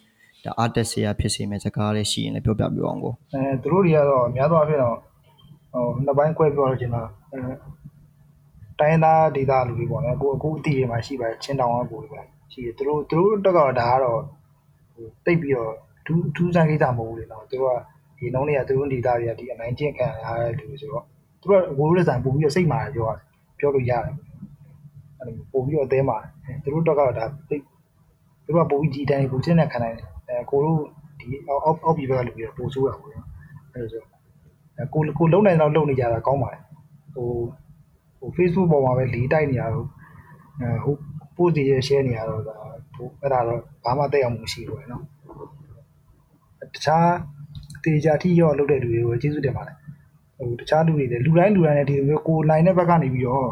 [0.44, 4.96] ဒါအားတက်စရာဖြစ်စေမယ့်စကားလေးရှိရင်လည်းပြောပြပြအောင်ကိုအဲသူတို့တွေကတော့အများသောအားဖြင့်တော့
[5.74, 7.40] ဟိုနှစ်ပိုင်းခွဲပြောရချင်တာအဲ
[8.80, 12.22] တိုင်းသားဒေသလူတွေပေါ့နော်ကိုအခုအတီးတွေမှာရှိပါတယ်ချင်းတောင်ကကိုတွေပဲ
[12.52, 14.20] ရှိတယ်သူတို့သူတို့တက်ကတော့ဒါကတော့
[14.94, 15.74] ဟိုတိတ်ပြီးတော့
[16.06, 17.78] ဒူးဒူးဆိုင်ကိစ္စမဟုတ်ဘူးလေနော်သူတို့က
[18.19, 21.05] ဒီနှုံးတွေကသူတို့ဒေသတွေကဒီအနိုင်ကျင့်ခံရတဲ့လူတွေဆိုတော့
[21.41, 23.21] သူတို့ကကိုလိုလက်ဆိုင်ပို့ပြီးတော့စိတ်မာပြောရတယ်
[23.59, 24.15] ပြောလို့ရတယ်
[25.19, 26.19] အဲ့လိုပို့ပြီးတော့အသေးမာ
[26.63, 27.63] သူတို့တက်ကတော့ဒါတိတ်
[28.45, 30.79] သူတို့ကပို့ပြီးဒီတိုင်းကိုချင်းနဲ့ခံနိုင်တယ်အဲကိုတို့
[31.21, 33.27] ဒီအောက်အောက်ပြည်ဘက်ကလူတွေပို့ဆိုးတာပေါ့နော်
[33.73, 34.03] အဲ့လိုဆို
[34.93, 36.63] ကိုကိုလုံးနိုင်တော့လုံနေကြတာကောင်းပါတယ်
[37.15, 37.29] ဟို
[38.19, 39.87] ဟို Facebook ပေါ်မှာပဲလီးတိုက်နေရတော့
[40.61, 40.95] အဲဟို
[41.37, 42.57] post တွေ share နေရတော့ဒါ
[42.95, 45.03] ဟိုအဲ့ဒါတော့ဘာမှတက်အောင်မရှိဘူးပဲเนาะ
[46.75, 47.09] တခြား
[47.88, 49.76] တေချာထိရောလုပ်တဲ့လူတွေကိုကျေးဇူးတင်ပါတယ်
[50.38, 53.50] ဟိုတခြားလူတွေလည်းလူတိုင်းလူတိုင်းလည်းဒီလိုမျိုးကိုနိုင်တဲ့ဘက်ကနေပြီးတော့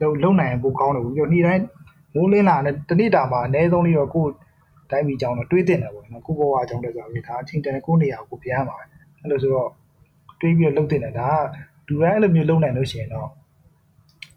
[0.00, 1.64] လုံလုံနိုင်ပိုကောင်းတယ်ပြီးတော့နေ့တိုင်း
[2.14, 4.26] မိုးလင်းလာတဲ့တနေ့တာမှာအနည်းဆုံးလေးတော့ကို
[4.90, 8.84] တိုင်းပြည်ကြောင်းတော့တွေးတင်တယ်ပေါ့နော်ကိုဘဝအကြောင်းလည်းဆိုတော့ဒါအချင်းတန်ကိုနေရာကိုပြန်ရမှာပဲ
[9.20, 9.70] အဲ့လိုဆိုတော့
[10.40, 11.30] တွေးပြီးတော့လှုပ်တင်တယ်ဒါ
[11.88, 13.28] ကလူလူတိုင်းအဲ့လိုမျိုးလုပ်နိုင်လို့ရှိရင်တော့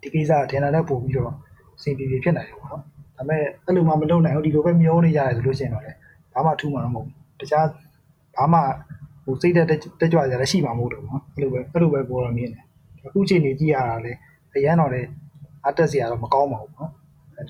[0.02, 1.32] ဒီကိစ္စကထင်တာနဲ့ပို့ပြီးတော့
[1.78, 2.82] အဆင်ပြေပြေဖြစ်နိုင်တယ်ပေါ့နော်
[3.18, 5.92] ဒါပေမဲ့အဲ့လိုမှမလုပ်နိုင်ဘူးဒီလိုပဲမျောနေကြရတယ်ဆိုလို့ရှိရင်တော့လေ
[6.34, 7.66] ဘာမှထူးမှာမဟုတ်ဘူးတခြား
[8.38, 8.60] ဘာမှ
[9.26, 12.64] ဟိုစိတ်တက်တက်ကြွကြလည်းရှိမှာမဟုတ်တော့ဘူးနော်အဲ့လိုပဲအဲ့လိုပဲပေါ်တော့မြင်တယ်
[13.06, 14.12] အခုချိန်နေကြည့်ရတာလေ
[14.56, 15.02] အရန်တော့လေ
[15.68, 16.92] အတက်စရာတော့မကောင်းပါဘူးနော်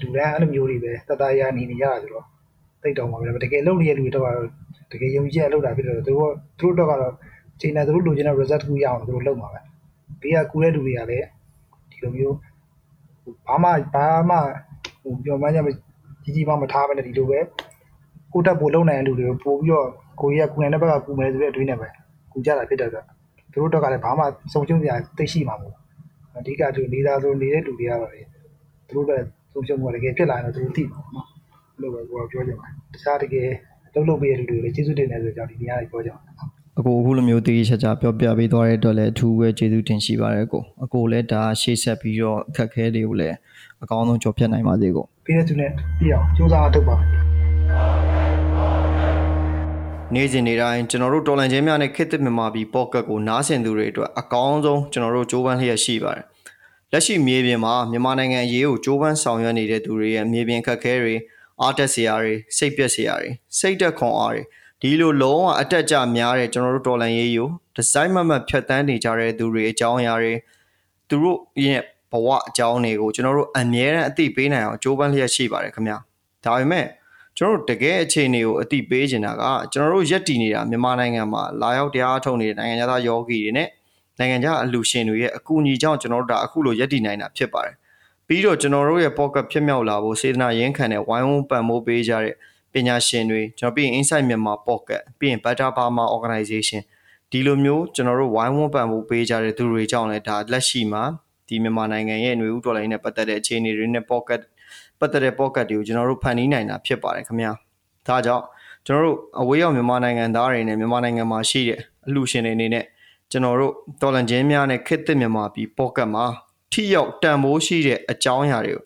[0.01, 2.25] လူတိုင်းအဲ့လိုမျိုးတွေပဲတတရာနေနေရတာဆိုတော့
[2.83, 4.25] တိတ်တော့မှာပဲတကယ်လုပ်နေတဲ့လူတွေတော့
[4.91, 7.13] တကယ်ယုံကြည်ရလုပ်တာဖြစ်တော့သူတို့သူတို့တော့ကတော့
[7.61, 9.59] ချိန်နေသူတို့လိုချင်တဲ့ result တစ်ခုရအောင်သူတို့လုပ်မှာပဲ
[10.21, 11.27] ဘေးကကူတဲ့လူတွေကလည်း
[11.91, 12.35] ဒီလိုမျိုး
[13.47, 14.37] ဘာမှဘာမှ
[15.03, 15.65] ဟိုပြောမှန်းချက်
[16.23, 17.39] ကြီးကြီးမှမထားဘဲနဲ့ဒီလိုပဲ
[18.33, 21.87] ကိုတက်ပို့လုံနိုင်တဲ့လူတွေကိုပို့ပြီးတော့ ကိုကြီးကကူနိုင်တဲ့ဘက်ကကူမယ်ဆိုတဲ့အတွေးနဲ့ပဲ
[22.31, 23.05] ကူကြတာဖြစ်တဲ့အတွက်
[23.51, 25.75] သူတို့တော့ကလည်းဘာမှစုံချုံစရာသိရှိမှာမဟုတ်
[26.37, 28.21] အဓိကသူနေသားဆိုနေတဲ့လူတွေကတော့လေ
[28.87, 29.17] သူတို့ပဲ
[29.53, 33.49] စုံချုံမှုတကယ်ဖြစ်လာရင်တော့သူတို့သိမှာပေါ့နော်အဲ့လိုပဲကိုကပြောချင်ပါတယ်တခြားတကယ်
[33.93, 36.21] လုံးလုံးပေးတဲ့လူတွေလည်းကျေးဇူးတင်တယ်ဆိုကြဒီနေရာကြီးပြောကြအောင်
[36.79, 43.35] အကိုအခုလိုမျိုးတည်ချာချာပြောပြပေးသွားတဲ့အတွက်လည်းအထူးပဲကျေးဇူးတင်ရှိပါတယ်ကိုအကိုလည်းဒါရှေ့ဆက်ပြီးတော့အခက်အခဲတွေကိုလည်း
[43.83, 46.95] အကောင်းဆုံးကျော်ဖြတ်နိုင်ပါစေကိုပေးတဲ့သူနဲ့ပြီးအောင်စူးစမ်းအထုတ်ပါ
[50.13, 56.25] နေ့စဉ်နေ့တိုင်းကျွန်တော်တို့တော်လန်ချင်းများနဲ့ခေတ်သစ်မြန်မာပြည်ပေါ့ကတ်ကိုနားဆင်သူတွေအတွက်အကောင်းဆုံးကျွန်တော်တို့ကြိုးပမ်းလျက်ရှိပါတယ်။
[56.91, 61.15] လက်ရှိမြေပြင်မှာမြန်မာနိုင်ငံအရေးကိုကြိုးပမ်းဆောင်ရွက်နေတဲ့သူတွေရဲ့မြေပြင်ခက်ခဲတွေ
[61.61, 63.29] အားတက်စရာတွေစိတ်ပျက်စရာတွေ
[63.59, 64.43] စိတ်တက်ခွန်အားတွေ
[64.81, 70.33] ဒီလိုလုံးဝအတက်ကြများတဲ့ကျွန်တော်တို့တော်လန်ရေးကိုဒီဇိုင်းမမတ်ဖြတ်တန်းနေကြတဲ့သူတွေအကြောင်းအရာတွေ
[71.09, 71.81] သူတို့ရဲ့
[72.11, 75.97] ဘဝအကြောင်းတွေကိုကျွန်တော်တို့အမြဲတမ်းအသိပေးနိုင်အောင်ကြိုးပမ်းလျက်ရှိပါတယ်ခင်ဗျာ။
[76.45, 76.85] ဒါပေမဲ့
[77.37, 83.69] ကျွန်တော်တို့တကယ်အခြေအနေကိုအသိပေးချင်တာကကျွန်တော်တို့ရက်တည်နေတာမြန်မာနိုင်ငံမှာလာရောက်တရားထုတ်နေတဲ့နိုင်ငံသားယောဂီတွေနဲ့
[84.19, 87.75] နိုင်ငံခြားအလူရှင်တွေရဲ့အကူအညီကြောင့်ကျွန်တော်တို့ဒါအခုလိုရက်တည်နိုင်တာဖြစ်ပါတယ်။
[88.27, 92.35] ပြီးတော့ကျွန်တော်တို့ရဲ့ pocket ဖြစ်မြောက်လာဖို့စေတနာရင်းခံတဲ့ဝိုင်းဝန်းပံ့ပိုးပေးကြတဲ့
[92.73, 96.81] ပညာရှင်တွေကျွန်တော်ပြီးရင် Insight မြန်မာ pocket ပြီးရင် Better Burma Organization
[97.31, 101.03] ဒီလိုမျိုးကျွန်တော်တို့ဝိုင်းဝန်းပံ့ပိုးပေးကြတဲ့သူတွေကြောင့်လည်းဒါလက်ရှိမှာ
[101.47, 104.41] ဒီမြန်မာနိုင်ငံရဲ့ຫນွေဥတော်လိုင်းနဲ့ပတ်သက်တဲ့အခြေအနေတွေနဲ့ pocket
[105.05, 107.51] ပတ်သက်တဲ့ pocket တွေကိုကျွန်တော်တို့ဖန်တီးနိုင်တာဖြစ်ပါတယ်ခင်ဗျာ
[108.07, 108.43] ဒါကြောင့်
[108.85, 112.85] ကျွန်တော်တို့အဝေးရောက်မြန်မာနိုင်ငံသားတွေနဲ့မြန်မာနိုင်ငံမှာရှိတဲ့အလှူရှင်တွေအနေနဲ့
[113.31, 116.25] ကျွန်တော်တို့တော်လန်ချင်းများနဲ့ခစ်သစ်မြန်မာပြည် pocket မှာ
[116.71, 118.83] ထိရောက်တန်ဖိုးရှိတဲ့အကြောင်းအရာတွေကို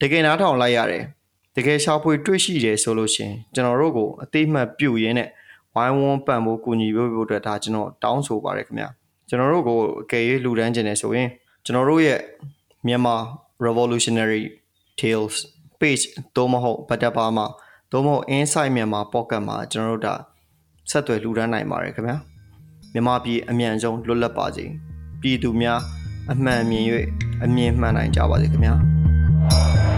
[0.00, 1.02] တကယ်နားထောင်လိုက်ရတယ်
[1.56, 5.28] တကယ်ရှာဖွေတွေ့ရှိတယ်ဆိုလို့ရှိရင်ကျွန်တော်တို့ကိုအသေးမှတ်ပြုရင်းနဲ့
[5.74, 8.88] ဝိုင်းဝန်းပံ့ဖို့ကူညီပေးဖို့အတွက်ဒါကျွန်တော်တောင်းဆိုပါတယ်ခင်ဗျာ
[9.28, 11.28] ကျွန်တော်တို့ကိုအကယ်၍လူတန်းကျင်နေဆိုရင်
[11.64, 12.18] ကျွန်တော်တို့ရဲ့
[12.86, 13.16] မြန်မာ
[13.66, 14.42] revolutionary
[15.00, 15.36] tales
[15.80, 16.04] page
[16.36, 17.46] သို့မဟုတ်ဗတ်တပါမှာ
[17.92, 20.14] သို့မဟုတ် insight မြန်မာ pocket မှာကျွန်တော်တို့ဒါ
[20.90, 22.16] ဆက်သွယ်လူတန်းနိုင်ပါတယ်ခင်ဗျာ
[22.92, 24.64] မြန်မာပြည်အမြန်ဆုံးလွတ်လပ်ပါစေ
[25.20, 25.80] ပြည်သူများ
[26.32, 26.84] အမှန်မြင်၍
[27.44, 29.89] အမြင်မှန်နိုင်ကြပါစေခင်ဗျာ